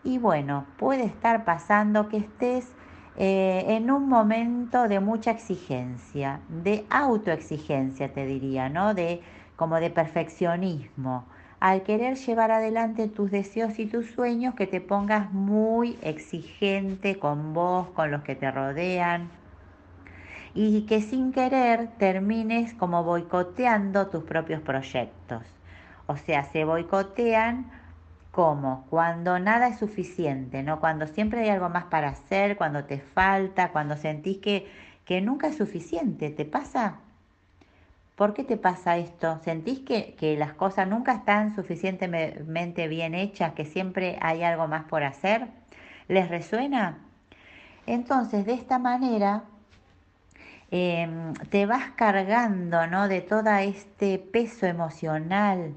Y 0.02 0.18
bueno, 0.18 0.66
puede 0.76 1.04
estar 1.04 1.44
pasando 1.44 2.08
que 2.08 2.18
estés 2.18 2.74
eh, 3.16 3.64
en 3.68 3.90
un 3.90 4.08
momento 4.08 4.88
de 4.88 5.00
mucha 5.00 5.30
exigencia, 5.30 6.40
de 6.48 6.84
autoexigencia, 6.90 8.12
te 8.12 8.26
diría, 8.26 8.68
¿no? 8.68 8.92
De 8.92 9.22
como 9.56 9.76
de 9.76 9.90
perfeccionismo. 9.90 11.24
Al 11.60 11.82
querer 11.82 12.16
llevar 12.16 12.50
adelante 12.50 13.08
tus 13.08 13.30
deseos 13.30 13.78
y 13.78 13.86
tus 13.86 14.10
sueños, 14.10 14.54
que 14.54 14.66
te 14.66 14.80
pongas 14.80 15.32
muy 15.32 15.96
exigente 16.02 17.18
con 17.18 17.54
vos, 17.54 17.88
con 17.90 18.10
los 18.10 18.22
que 18.22 18.34
te 18.34 18.50
rodean, 18.50 19.30
y 20.54 20.82
que 20.86 21.00
sin 21.00 21.32
querer 21.32 21.88
termines 21.98 22.74
como 22.74 23.04
boicoteando 23.04 24.08
tus 24.08 24.24
propios 24.24 24.60
proyectos. 24.62 25.42
O 26.06 26.16
sea, 26.16 26.44
se 26.44 26.64
boicotean 26.64 27.70
¿Cómo? 28.34 28.84
Cuando 28.90 29.38
nada 29.38 29.68
es 29.68 29.78
suficiente, 29.78 30.64
¿no? 30.64 30.80
Cuando 30.80 31.06
siempre 31.06 31.42
hay 31.42 31.50
algo 31.50 31.68
más 31.68 31.84
para 31.84 32.08
hacer, 32.08 32.56
cuando 32.56 32.84
te 32.84 32.98
falta, 32.98 33.70
cuando 33.70 33.96
sentís 33.96 34.38
que, 34.38 34.66
que 35.04 35.20
nunca 35.20 35.46
es 35.46 35.56
suficiente. 35.56 36.30
¿Te 36.30 36.44
pasa? 36.44 36.96
¿Por 38.16 38.34
qué 38.34 38.42
te 38.42 38.56
pasa 38.56 38.96
esto? 38.96 39.38
¿Sentís 39.44 39.80
que, 39.80 40.16
que 40.18 40.36
las 40.36 40.52
cosas 40.54 40.88
nunca 40.88 41.12
están 41.12 41.54
suficientemente 41.54 42.88
bien 42.88 43.14
hechas, 43.14 43.52
que 43.52 43.64
siempre 43.64 44.18
hay 44.20 44.42
algo 44.42 44.66
más 44.66 44.82
por 44.86 45.04
hacer? 45.04 45.46
¿Les 46.08 46.28
resuena? 46.28 46.98
Entonces, 47.86 48.46
de 48.46 48.54
esta 48.54 48.80
manera, 48.80 49.44
em, 50.70 51.34
te 51.50 51.66
vas 51.66 51.90
cargando 51.96 52.86
¿no? 52.86 53.08
de 53.08 53.20
todo 53.20 53.50
este 53.56 54.18
peso 54.18 54.66
emocional, 54.66 55.74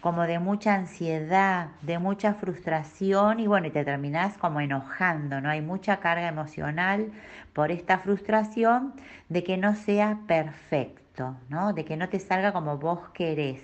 como 0.00 0.22
de 0.22 0.38
mucha 0.38 0.74
ansiedad, 0.74 1.68
de 1.82 1.98
mucha 1.98 2.34
frustración 2.34 3.40
y 3.40 3.46
bueno, 3.46 3.66
y 3.66 3.70
te 3.70 3.84
terminás 3.84 4.36
como 4.38 4.60
enojando, 4.60 5.40
¿no? 5.40 5.50
Hay 5.50 5.60
mucha 5.60 5.98
carga 5.98 6.28
emocional 6.28 7.12
por 7.52 7.70
esta 7.70 7.98
frustración 7.98 8.94
de 9.28 9.44
que 9.44 9.58
no 9.58 9.74
sea 9.74 10.20
perfecto, 10.26 11.36
¿no? 11.48 11.72
De 11.74 11.84
que 11.84 11.96
no 11.96 12.08
te 12.08 12.18
salga 12.18 12.52
como 12.52 12.78
vos 12.78 13.10
querés. 13.10 13.62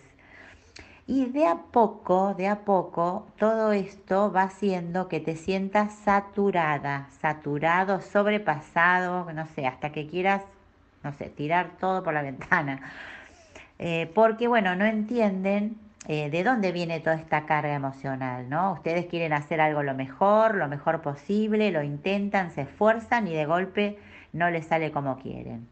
Y 1.09 1.27
de 1.27 1.47
a 1.47 1.57
poco, 1.71 2.35
de 2.35 2.49
a 2.49 2.65
poco, 2.65 3.29
todo 3.39 3.73
esto 3.73 4.33
va 4.33 4.43
haciendo 4.43 5.09
que 5.09 5.21
te 5.21 5.37
sientas 5.37 5.95
saturada, 5.95 7.09
saturado, 7.21 8.01
sobrepasado, 8.01 9.33
no 9.33 9.47
sé, 9.47 9.67
hasta 9.67 9.93
que 9.93 10.09
quieras, 10.09 10.43
no 11.07 11.17
sé, 11.17 11.31
tirar 11.31 11.71
todo 11.79 12.03
por 12.03 12.13
la 12.15 12.23
ventana. 12.31 12.81
Eh, 13.79 14.11
porque, 14.15 14.49
bueno, 14.49 14.75
no 14.75 14.85
entienden 14.85 15.79
eh, 16.09 16.31
de 16.31 16.45
dónde 16.45 16.73
viene 16.73 17.01
toda 17.01 17.17
esta 17.17 17.47
carga 17.47 17.75
emocional, 17.75 18.49
¿no? 18.49 18.73
Ustedes 18.73 19.07
quieren 19.07 19.33
hacer 19.33 19.61
algo 19.61 19.83
lo 19.83 19.95
mejor, 19.95 20.55
lo 20.55 20.69
mejor 20.69 21.03
posible, 21.03 21.71
lo 21.71 21.83
intentan, 21.83 22.51
se 22.51 22.63
esfuerzan 22.63 23.29
y 23.29 23.35
de 23.35 23.47
golpe 23.47 23.99
no 24.33 24.51
les 24.51 24.67
sale 24.67 24.93
como 24.93 25.19
quieren. 25.19 25.69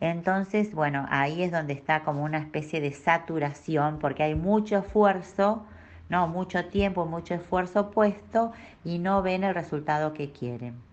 Entonces, 0.00 0.74
bueno, 0.74 1.06
ahí 1.10 1.42
es 1.42 1.52
donde 1.52 1.74
está 1.74 2.02
como 2.02 2.24
una 2.24 2.38
especie 2.38 2.80
de 2.80 2.90
saturación 2.92 3.98
porque 3.98 4.24
hay 4.24 4.34
mucho 4.34 4.78
esfuerzo, 4.78 5.64
¿no? 6.08 6.26
Mucho 6.26 6.66
tiempo, 6.66 7.06
mucho 7.06 7.34
esfuerzo 7.34 7.90
puesto 7.90 8.52
y 8.84 8.98
no 8.98 9.22
ven 9.22 9.44
el 9.44 9.54
resultado 9.54 10.12
que 10.12 10.32
quieren. 10.32 10.91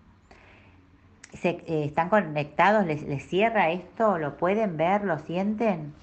Se, 1.34 1.50
eh, 1.50 1.84
¿Están 1.84 2.08
conectados? 2.08 2.86
¿Les, 2.86 3.02
¿Les 3.02 3.26
cierra 3.26 3.70
esto? 3.70 4.18
¿Lo 4.18 4.36
pueden 4.36 4.76
ver? 4.76 5.04
¿Lo 5.04 5.18
sienten? 5.18 5.94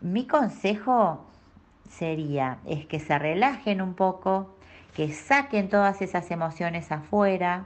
Mi 0.00 0.26
consejo 0.26 1.24
sería 1.88 2.58
es 2.66 2.86
que 2.86 3.00
se 3.00 3.18
relajen 3.18 3.80
un 3.80 3.94
poco, 3.94 4.54
que 4.94 5.12
saquen 5.12 5.68
todas 5.68 6.02
esas 6.02 6.30
emociones 6.30 6.92
afuera, 6.92 7.64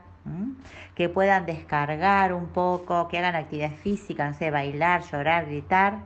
que 0.94 1.08
puedan 1.08 1.46
descargar 1.46 2.32
un 2.34 2.48
poco, 2.48 3.08
que 3.08 3.18
hagan 3.18 3.34
actividad 3.34 3.72
física, 3.72 4.28
no 4.28 4.34
sé, 4.34 4.50
bailar, 4.50 5.02
llorar, 5.10 5.46
gritar, 5.46 5.98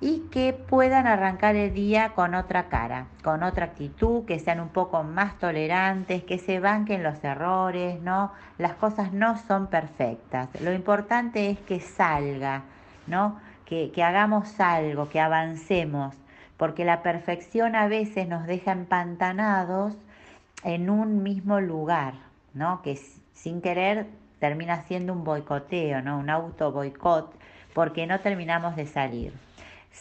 y 0.00 0.20
que 0.30 0.52
puedan 0.52 1.06
arrancar 1.06 1.56
el 1.56 1.74
día 1.74 2.10
con 2.14 2.34
otra 2.34 2.68
cara, 2.68 3.06
con 3.24 3.42
otra 3.42 3.66
actitud, 3.66 4.24
que 4.26 4.38
sean 4.38 4.60
un 4.60 4.68
poco 4.68 5.02
más 5.02 5.38
tolerantes, 5.38 6.22
que 6.22 6.38
se 6.38 6.60
banquen 6.60 7.02
los 7.02 7.22
errores, 7.24 8.00
¿no? 8.00 8.32
Las 8.58 8.74
cosas 8.74 9.12
no 9.12 9.36
son 9.38 9.66
perfectas. 9.66 10.48
Lo 10.60 10.72
importante 10.72 11.50
es 11.50 11.58
que 11.58 11.80
salga, 11.80 12.62
¿no? 13.08 13.40
Que, 13.64 13.92
hagamos 14.02 14.60
algo, 14.60 15.08
que 15.08 15.20
avancemos, 15.20 16.14
porque 16.56 16.84
la 16.84 17.02
perfección 17.02 17.74
a 17.74 17.88
veces 17.88 18.28
nos 18.28 18.46
deja 18.46 18.72
empantanados 18.72 19.94
en 20.62 20.90
un 20.90 21.24
mismo 21.24 21.60
lugar, 21.60 22.14
¿no? 22.54 22.82
Que 22.82 22.98
sin 23.34 23.60
querer 23.60 24.06
termina 24.38 24.82
siendo 24.82 25.12
un 25.12 25.24
boicoteo, 25.24 26.02
¿no? 26.02 26.18
Un 26.18 26.30
auto 26.30 26.70
boicot, 26.70 27.34
porque 27.74 28.06
no 28.06 28.20
terminamos 28.20 28.76
de 28.76 28.86
salir. 28.86 29.47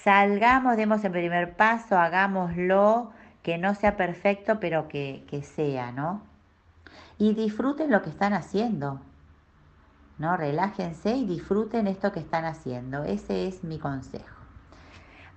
Salgamos, 0.03 0.77
demos 0.77 1.03
el 1.03 1.11
primer 1.11 1.55
paso, 1.55 1.97
hagámoslo, 1.97 3.11
que 3.41 3.57
no 3.57 3.73
sea 3.73 3.97
perfecto, 3.97 4.59
pero 4.59 4.87
que, 4.87 5.25
que 5.29 5.41
sea, 5.41 5.91
¿no? 5.91 6.21
Y 7.17 7.33
disfruten 7.33 7.89
lo 7.89 8.01
que 8.03 8.11
están 8.11 8.33
haciendo, 8.33 9.01
¿no? 10.17 10.37
Relájense 10.37 11.15
y 11.15 11.25
disfruten 11.25 11.87
esto 11.87 12.11
que 12.11 12.19
están 12.19 12.45
haciendo. 12.45 13.03
Ese 13.03 13.47
es 13.47 13.63
mi 13.63 13.79
consejo. 13.79 14.35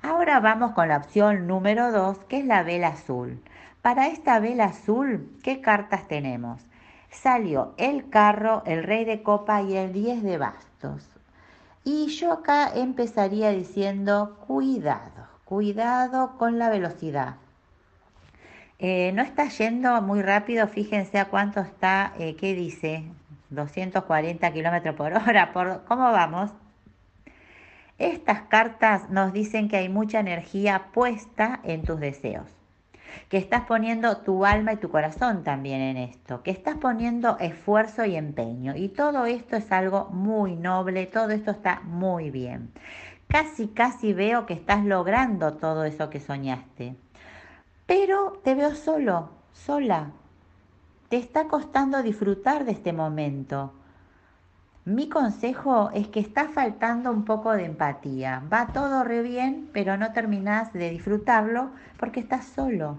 Ahora 0.03 0.41
vamos 0.41 0.73
con 0.73 0.89
la 0.89 0.99
opción 0.99 1.47
número 1.47 1.91
2, 1.91 2.19
que 2.29 2.41
es 2.41 2.45
la 2.45 2.63
vela 2.63 2.89
azul. 2.89 3.43
Para 3.83 4.09
esta 4.09 4.41
vela 4.41 4.67
azul, 4.67 5.39
¿qué 5.43 5.61
cartas 5.61 6.07
tenemos? 6.07 6.63
Salió 7.11 7.75
el 7.79 8.11
carro, 8.11 8.63
el 8.67 8.85
rey 8.85 9.05
de 9.05 9.23
copa 9.23 9.63
y 9.63 9.77
el 9.77 9.93
10 9.93 10.23
de 10.23 10.39
bastos. 10.39 11.20
Y 11.85 12.09
yo 12.09 12.33
acá 12.33 12.71
empezaría 12.75 13.51
diciendo, 13.51 14.37
cuidado, 14.47 15.29
cuidado 15.45 16.37
con 16.37 16.59
la 16.59 16.69
velocidad. 16.69 17.37
Eh, 18.79 19.13
no 19.13 19.23
está 19.23 19.49
yendo 19.49 20.01
muy 20.03 20.23
rápido, 20.23 20.67
fíjense 20.69 21.19
a 21.19 21.27
cuánto 21.27 21.61
está, 21.61 22.13
eh, 22.19 22.37
¿qué 22.37 22.55
dice? 22.55 23.05
240 23.51 24.53
kilómetros 24.53 24.95
por 24.95 25.13
hora. 25.13 25.53
Por, 25.53 25.85
¿Cómo 25.85 26.13
vamos? 26.13 26.51
Estas 27.99 28.43
cartas 28.43 29.11
nos 29.11 29.33
dicen 29.33 29.69
que 29.69 29.77
hay 29.77 29.89
mucha 29.89 30.21
energía 30.21 30.91
puesta 30.93 31.61
en 31.65 31.83
tus 31.83 32.01
deseos 32.01 32.60
que 33.29 33.39
estás 33.39 33.63
poniendo 33.63 34.19
tu 34.19 34.45
alma 34.45 34.73
y 34.73 34.77
tu 34.77 34.91
corazón 34.91 35.43
también 35.45 35.81
en 35.81 35.97
esto, 35.97 36.43
que 36.43 36.51
estás 36.51 36.77
poniendo 36.77 37.39
esfuerzo 37.39 38.05
y 38.05 38.17
empeño. 38.17 38.75
Y 38.77 38.89
todo 38.89 39.27
esto 39.27 39.57
es 39.57 39.71
algo 39.73 40.07
muy 40.11 40.57
noble, 40.57 41.07
todo 41.07 41.31
esto 41.31 41.51
está 41.51 41.81
muy 41.85 42.31
bien. 42.31 42.71
Casi, 43.29 43.69
casi 43.69 44.13
veo 44.13 44.47
que 44.47 44.55
estás 44.55 44.85
logrando 44.85 45.55
todo 45.55 45.85
eso 45.85 46.11
que 46.11 46.21
soñaste. 46.21 46.97
Pero 47.87 48.41
te 48.45 48.55
veo 48.55 48.75
solo, 48.75 49.31
sola. 49.53 50.11
Te 51.09 51.17
está 51.17 51.49
costando 51.49 52.03
disfrutar 52.03 52.65
de 52.65 52.73
este 52.73 52.93
momento. 52.93 53.73
Mi 54.87 55.11
consejo 55.11 55.91
es 55.93 56.09
que 56.09 56.21
está 56.21 56.49
faltando 56.49 57.11
un 57.11 57.27
poco 57.27 57.53
de 57.53 57.67
empatía. 57.67 58.43
Va 58.51 58.69
todo 58.69 59.05
re 59.05 59.21
bien, 59.21 59.69
pero 59.75 59.99
no 59.99 60.13
terminas 60.15 60.73
de 60.73 60.89
disfrutarlo 60.89 61.71
porque 61.99 62.21
estás 62.21 62.47
solo. 62.47 62.97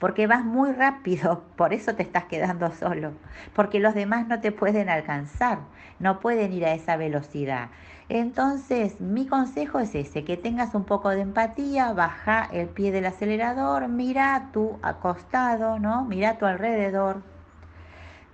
Porque 0.00 0.26
vas 0.26 0.44
muy 0.44 0.72
rápido, 0.72 1.44
por 1.56 1.72
eso 1.72 1.94
te 1.94 2.02
estás 2.02 2.24
quedando 2.24 2.72
solo. 2.72 3.12
Porque 3.54 3.78
los 3.78 3.94
demás 3.94 4.26
no 4.26 4.40
te 4.40 4.50
pueden 4.50 4.88
alcanzar, 4.88 5.60
no 6.00 6.18
pueden 6.18 6.52
ir 6.52 6.64
a 6.64 6.74
esa 6.74 6.96
velocidad. 6.96 7.70
Entonces, 8.08 9.00
mi 9.00 9.26
consejo 9.28 9.78
es 9.78 9.94
ese, 9.94 10.24
que 10.24 10.36
tengas 10.36 10.74
un 10.74 10.84
poco 10.84 11.10
de 11.10 11.20
empatía, 11.20 11.92
baja 11.92 12.48
el 12.52 12.68
pie 12.68 12.90
del 12.90 13.06
acelerador, 13.06 13.88
mira 13.88 14.50
tu 14.52 14.80
acostado, 14.82 15.78
¿no? 15.78 16.04
Mira 16.04 16.36
tu 16.36 16.46
alrededor, 16.46 17.22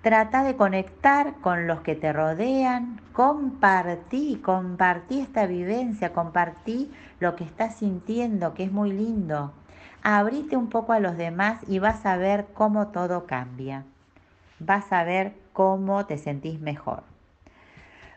Trata 0.03 0.45
de 0.45 0.57
conectar 0.57 1.35
con 1.43 1.67
los 1.67 1.81
que 1.81 1.95
te 1.95 2.11
rodean, 2.11 2.99
compartí, 3.13 4.41
compartí 4.43 5.21
esta 5.21 5.45
vivencia, 5.45 6.15
compartí 6.15 6.91
lo 7.19 7.37
que 7.37 7.45
estás 7.45 7.77
sintiendo, 7.77 8.55
que 8.55 8.65
es 8.65 8.73
muy 8.73 8.93
lindo. 8.93 9.53
Abrite 10.03 10.57
un 10.57 10.71
poco 10.71 10.95
a 10.95 11.01
los 11.01 11.19
demás 11.19 11.61
y 11.69 11.81
vas 11.81 12.07
a 12.07 12.17
ver 12.17 12.47
cómo 12.55 12.89
todo 12.89 13.27
cambia. 13.27 13.85
Vas 14.59 14.91
a 14.91 15.05
ver 15.05 15.35
cómo 15.53 16.07
te 16.07 16.17
sentís 16.17 16.61
mejor. 16.61 17.03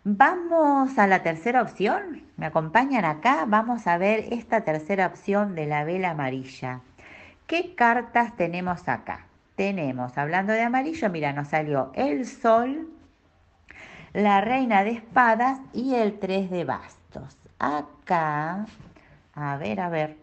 Vamos 0.06 0.98
a 0.98 1.06
la 1.08 1.22
tercera 1.22 1.62
opción. 1.62 2.24
¿Me 2.38 2.46
acompañan 2.46 3.04
acá? 3.04 3.44
Vamos 3.46 3.88
a 3.88 3.98
ver 3.98 4.26
esta 4.32 4.62
tercera 4.62 5.08
opción 5.08 5.54
de 5.54 5.66
la 5.66 5.84
vela 5.84 6.12
amarilla. 6.12 6.80
¿Qué 7.46 7.76
cartas 7.76 8.38
tenemos 8.38 8.88
acá? 8.88 9.26
Tenemos, 9.56 10.18
hablando 10.18 10.54
de 10.54 10.62
amarillo, 10.62 11.10
mira, 11.10 11.34
nos 11.34 11.50
salió 11.50 11.92
el 11.96 12.26
sol, 12.26 12.90
la 14.14 14.42
reina 14.42 14.84
de 14.84 14.92
espadas 14.92 15.60
y 15.74 15.96
el 15.96 16.20
tres 16.20 16.50
de 16.50 16.66
bastos. 16.66 17.38
Acá, 17.60 18.66
a 19.34 19.58
ver, 19.58 19.80
a 19.80 19.90
ver, 19.90 20.18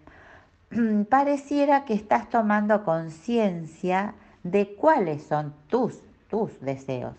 pareciera 1.09 1.85
que 1.85 1.95
estás 1.95 2.29
tomando 2.29 2.85
conciencia 2.85 4.15
de 4.43 4.75
cuáles 4.75 5.23
son 5.25 5.55
tus, 5.69 6.01
tus 6.29 6.61
deseos. 6.61 7.15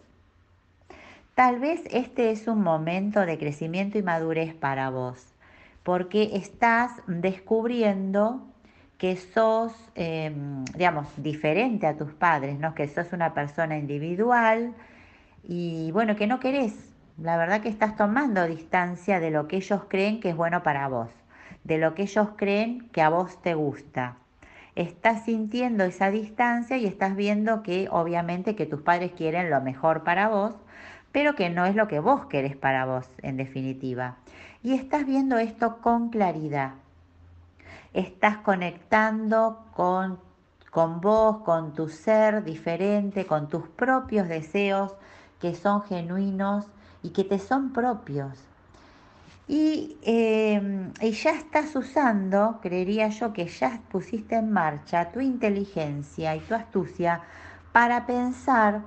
Tal 1.36 1.60
vez 1.60 1.82
este 1.92 2.32
es 2.32 2.48
un 2.48 2.62
momento 2.62 3.26
de 3.26 3.38
crecimiento 3.38 3.98
y 3.98 4.04
madurez 4.04 4.54
para 4.54 4.90
vos, 4.90 5.34
porque 5.84 6.32
estás 6.34 6.92
descubriendo 7.08 8.51
que 9.02 9.16
sos, 9.16 9.74
em, 9.96 10.64
digamos, 10.78 11.08
diferente 11.18 11.88
a 11.88 11.98
tus 11.98 12.14
padres, 12.14 12.60
¿no? 12.60 12.76
Que 12.76 12.88
sos 12.88 13.14
una 13.14 13.34
persona 13.34 13.76
individual 13.76 14.76
y 15.44 15.90
bueno, 15.92 16.16
que 16.16 16.28
no 16.28 16.40
querés. 16.40 16.94
La 17.18 17.36
verdad 17.36 17.62
que 17.62 17.70
estás 17.70 17.96
tomando 17.96 18.46
distancia 18.46 19.20
de 19.20 19.32
lo 19.32 19.48
que 19.48 19.56
ellos 19.56 19.82
creen 19.88 20.20
que 20.20 20.30
es 20.30 20.36
bueno 20.36 20.62
para 20.62 20.88
vos, 20.88 21.10
de 21.64 21.80
lo 21.80 21.96
que 21.96 22.04
ellos 22.04 22.28
creen 22.36 22.90
que 22.92 23.02
a 23.02 23.10
vos 23.10 23.42
te 23.42 23.56
gusta. 23.56 24.18
Estás 24.76 25.26
sintiendo 25.26 25.84
esa 25.84 26.12
distancia 26.12 26.78
y 26.78 26.86
estás 26.86 27.16
viendo 27.16 27.64
que 27.64 27.88
obviamente 27.90 28.56
que 28.56 28.68
tus 28.68 28.84
padres 28.84 29.14
quieren 29.14 29.50
lo 29.50 29.62
mejor 29.62 30.04
para 30.04 30.28
vos, 30.30 30.54
pero 31.12 31.34
que 31.34 31.50
no 31.50 31.66
es 31.66 31.76
lo 31.76 31.88
que 31.88 32.00
vos 32.00 32.28
querés 32.28 32.56
para 32.56 32.86
vos 32.86 33.10
en 33.24 33.38
definitiva. 33.38 34.18
Y 34.62 34.76
estás 34.76 35.08
viendo 35.08 35.40
esto 35.40 35.82
con 35.82 36.10
claridad 36.12 36.74
estás 37.94 38.38
conectando 38.38 39.66
con, 39.76 40.20
con 40.70 41.02
vos, 41.02 41.38
con 41.44 41.74
tu 41.74 41.90
ser 41.90 42.44
diferente, 42.44 43.26
con 43.26 43.50
tus 43.50 43.68
propios 43.68 44.28
deseos 44.28 44.96
que 45.40 45.56
son 45.56 45.84
genuinos 45.84 46.68
y 47.04 47.10
que 47.10 47.24
te 47.24 47.40
son 47.40 47.74
propios. 47.74 48.38
Y, 49.48 49.98
em, 50.04 50.94
y, 51.02 51.12
ya 51.12 51.32
estás 51.32 51.76
usando, 51.76 52.60
creería 52.62 53.10
yo 53.10 53.34
que 53.34 53.48
ya 53.48 53.82
pusiste 53.92 54.36
en 54.36 54.52
marcha 54.52 55.12
tu 55.12 55.20
inteligencia 55.20 56.36
y 56.36 56.40
tu 56.40 56.56
astucia 56.56 57.22
para 57.74 58.06
pensar 58.06 58.82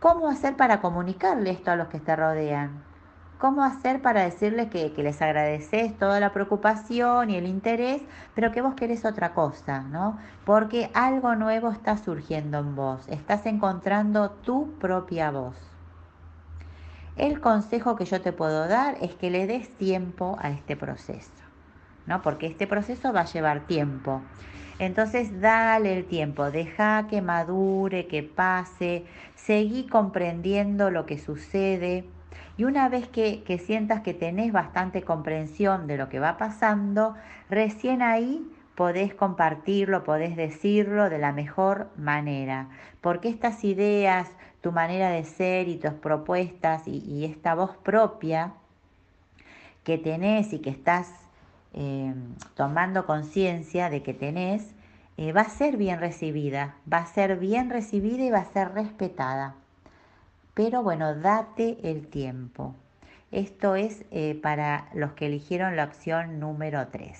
cómo 0.00 0.28
hacer 0.28 0.56
para 0.56 0.80
comunicarle 0.80 1.50
esto 1.50 1.70
a 1.70 1.76
los 1.76 1.88
que 1.88 2.00
te 2.00 2.16
rodean. 2.16 2.82
¿Cómo 3.42 3.64
hacer 3.64 4.00
para 4.02 4.22
decirles 4.22 4.70
que, 4.70 4.92
les 4.98 5.20
agradeces 5.20 5.98
toda 5.98 6.20
la 6.20 6.32
preocupación 6.32 7.28
y 7.28 7.34
el 7.34 7.48
interés, 7.48 8.00
pero 8.36 8.52
que 8.52 8.62
vos 8.62 8.74
querés 8.74 9.04
otra 9.04 9.34
cosa, 9.34 9.82
¿no? 9.82 10.16
Porque 10.44 10.90
algo 10.94 11.34
nuevo 11.34 11.72
está 11.72 11.96
surgiendo 11.96 12.60
en 12.60 12.76
vos, 12.76 13.08
estás 13.08 13.44
encontrando 13.46 14.30
tu 14.30 14.70
propia 14.78 15.32
voz. 15.32 15.56
El 17.16 17.40
consejo 17.40 17.96
que 17.96 18.04
yo 18.04 18.20
te 18.20 18.32
puedo 18.32 18.68
dar 18.68 18.96
es 19.00 19.12
que 19.16 19.28
le 19.28 19.48
des 19.48 19.76
tiempo 19.76 20.36
a 20.40 20.50
este 20.50 20.76
proceso, 20.76 21.32
¿no? 22.06 22.22
Porque 22.22 22.46
este 22.46 22.68
proceso 22.68 23.12
va 23.12 23.22
a 23.22 23.24
llevar 23.24 23.66
tiempo. 23.66 24.22
Entonces 24.78 25.40
dale 25.40 25.98
el 25.98 26.04
tiempo, 26.04 26.52
deja 26.52 27.08
que 27.08 27.20
madure, 27.20 28.06
que 28.06 28.22
pase, 28.22 29.04
seguí 29.34 29.88
comprendiendo 29.88 30.90
lo 30.90 31.06
que 31.06 31.18
sucede 31.18 32.04
y 32.56 32.64
una 32.64 32.88
vez 32.88 33.08
que, 33.08 33.42
sientas 33.64 34.02
que 34.02 34.14
tenés 34.14 34.52
bastante 34.52 35.02
comprensión 35.02 35.86
de 35.86 35.96
lo 35.96 36.08
que 36.08 36.20
va 36.20 36.36
pasando, 36.36 37.14
recién 37.48 38.02
ahí 38.02 38.46
podés 38.74 39.14
compartirlo, 39.14 40.04
podés 40.04 40.36
decirlo 40.36 41.08
de 41.08 41.18
la 41.18 41.32
mejor 41.32 41.88
manera, 41.96 42.68
porque 43.00 43.28
estas 43.28 43.64
ideas, 43.64 44.28
tu 44.60 44.72
manera 44.72 45.10
de 45.10 45.24
ser 45.24 45.68
y 45.68 45.76
tus 45.76 45.94
propuestas 45.94 46.86
y, 46.86 47.24
esta 47.24 47.54
voz 47.54 47.76
propia 47.78 48.52
que 49.84 49.98
tenés 49.98 50.52
y 50.52 50.60
que 50.60 50.70
estás 50.70 51.10
eh, 51.74 52.14
tomando 52.54 53.06
conciencia 53.06 53.90
de 53.90 54.02
que 54.02 54.14
tenés, 54.14 54.74
eh, 55.16 55.32
va 55.32 55.42
a 55.42 55.48
ser 55.48 55.76
bien 55.76 56.00
recibida, 56.00 56.76
va 56.90 56.98
a 56.98 57.06
ser 57.06 57.38
bien 57.38 57.70
recibida 57.70 58.24
y 58.24 58.30
va 58.30 58.38
a 58.38 58.44
ser 58.44 58.72
respetada. 58.72 59.56
Pero 60.54 60.82
bueno, 60.82 61.14
date 61.14 61.78
el 61.82 62.06
tiempo. 62.08 62.74
Esto 63.30 63.74
es 63.74 64.04
eh, 64.10 64.38
para 64.42 64.88
los 64.94 65.12
que 65.12 65.26
eligieron 65.26 65.76
la 65.76 65.84
opción 65.84 66.38
número 66.38 66.88
3. 66.88 67.18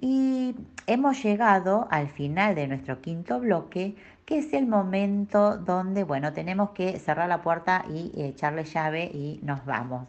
Y 0.00 0.54
hemos 0.86 1.22
llegado 1.22 1.88
al 1.90 2.08
final 2.08 2.54
de 2.54 2.68
nuestro 2.68 3.00
quinto 3.00 3.40
bloque, 3.40 3.96
que 4.26 4.38
es 4.38 4.52
el 4.52 4.66
momento 4.66 5.56
donde, 5.56 6.04
bueno, 6.04 6.32
tenemos 6.32 6.70
que 6.70 6.98
cerrar 6.98 7.28
la 7.28 7.42
puerta 7.42 7.84
y 7.88 8.12
echarle 8.14 8.64
llave 8.64 9.04
y 9.06 9.40
nos 9.42 9.64
vamos. 9.64 10.06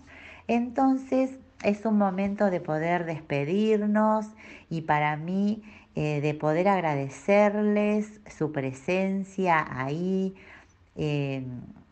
Entonces, 0.47 1.39
es 1.63 1.86
un 1.86 1.97
momento 1.97 2.49
de 2.49 2.61
poder 2.61 3.05
despedirnos 3.05 4.28
y 4.70 4.82
para 4.82 5.17
mí 5.17 5.63
eh, 5.95 6.22
de 6.22 6.34
poder 6.34 6.67
agradecerles 6.67 8.22
su 8.30 8.51
presencia 8.51 9.65
ahí. 9.70 10.36
Eh, 10.95 11.43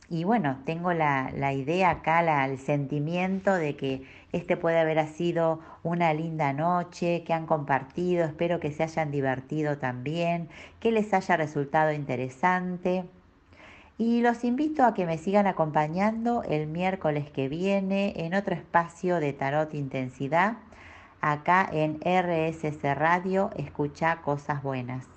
y 0.09 0.23
bueno, 0.23 0.57
tengo 0.65 0.93
la, 0.93 1.53
idea 1.53 1.89
acá, 1.89 2.45
el 2.45 2.57
sentimiento 2.59 3.53
de 3.53 3.75
que 3.75 4.03
este 4.31 4.55
puede 4.55 4.79
haber 4.79 5.05
sido 5.07 5.59
una 5.83 6.13
linda 6.13 6.53
noche, 6.53 7.23
que 7.25 7.33
han 7.33 7.45
compartido, 7.45 8.25
espero 8.25 8.59
que 8.61 8.71
se 8.71 8.83
hayan 8.83 9.11
divertido 9.11 9.77
también, 9.77 10.47
que 10.79 10.91
les 10.91 11.13
haya 11.13 11.35
resultado 11.35 11.91
interesante. 11.91 13.03
Y 13.97 14.21
los 14.21 14.43
invito 14.43 14.85
a 14.85 14.93
que 14.93 15.05
me 15.05 15.17
sigan 15.17 15.47
acompañando 15.47 16.43
el 16.43 16.67
miércoles 16.67 17.29
que 17.31 17.49
viene 17.49 18.13
en 18.15 18.33
otro 18.33 18.55
espacio 18.55 19.19
de 19.19 19.33
Tarot 19.33 19.73
Intensidad, 19.73 20.57
acá 21.19 21.67
en 21.69 21.99
RSC 22.01 22.93
Radio, 22.95 23.49
escucha 23.57 24.21
cosas 24.21 24.63
buenas. 24.63 25.16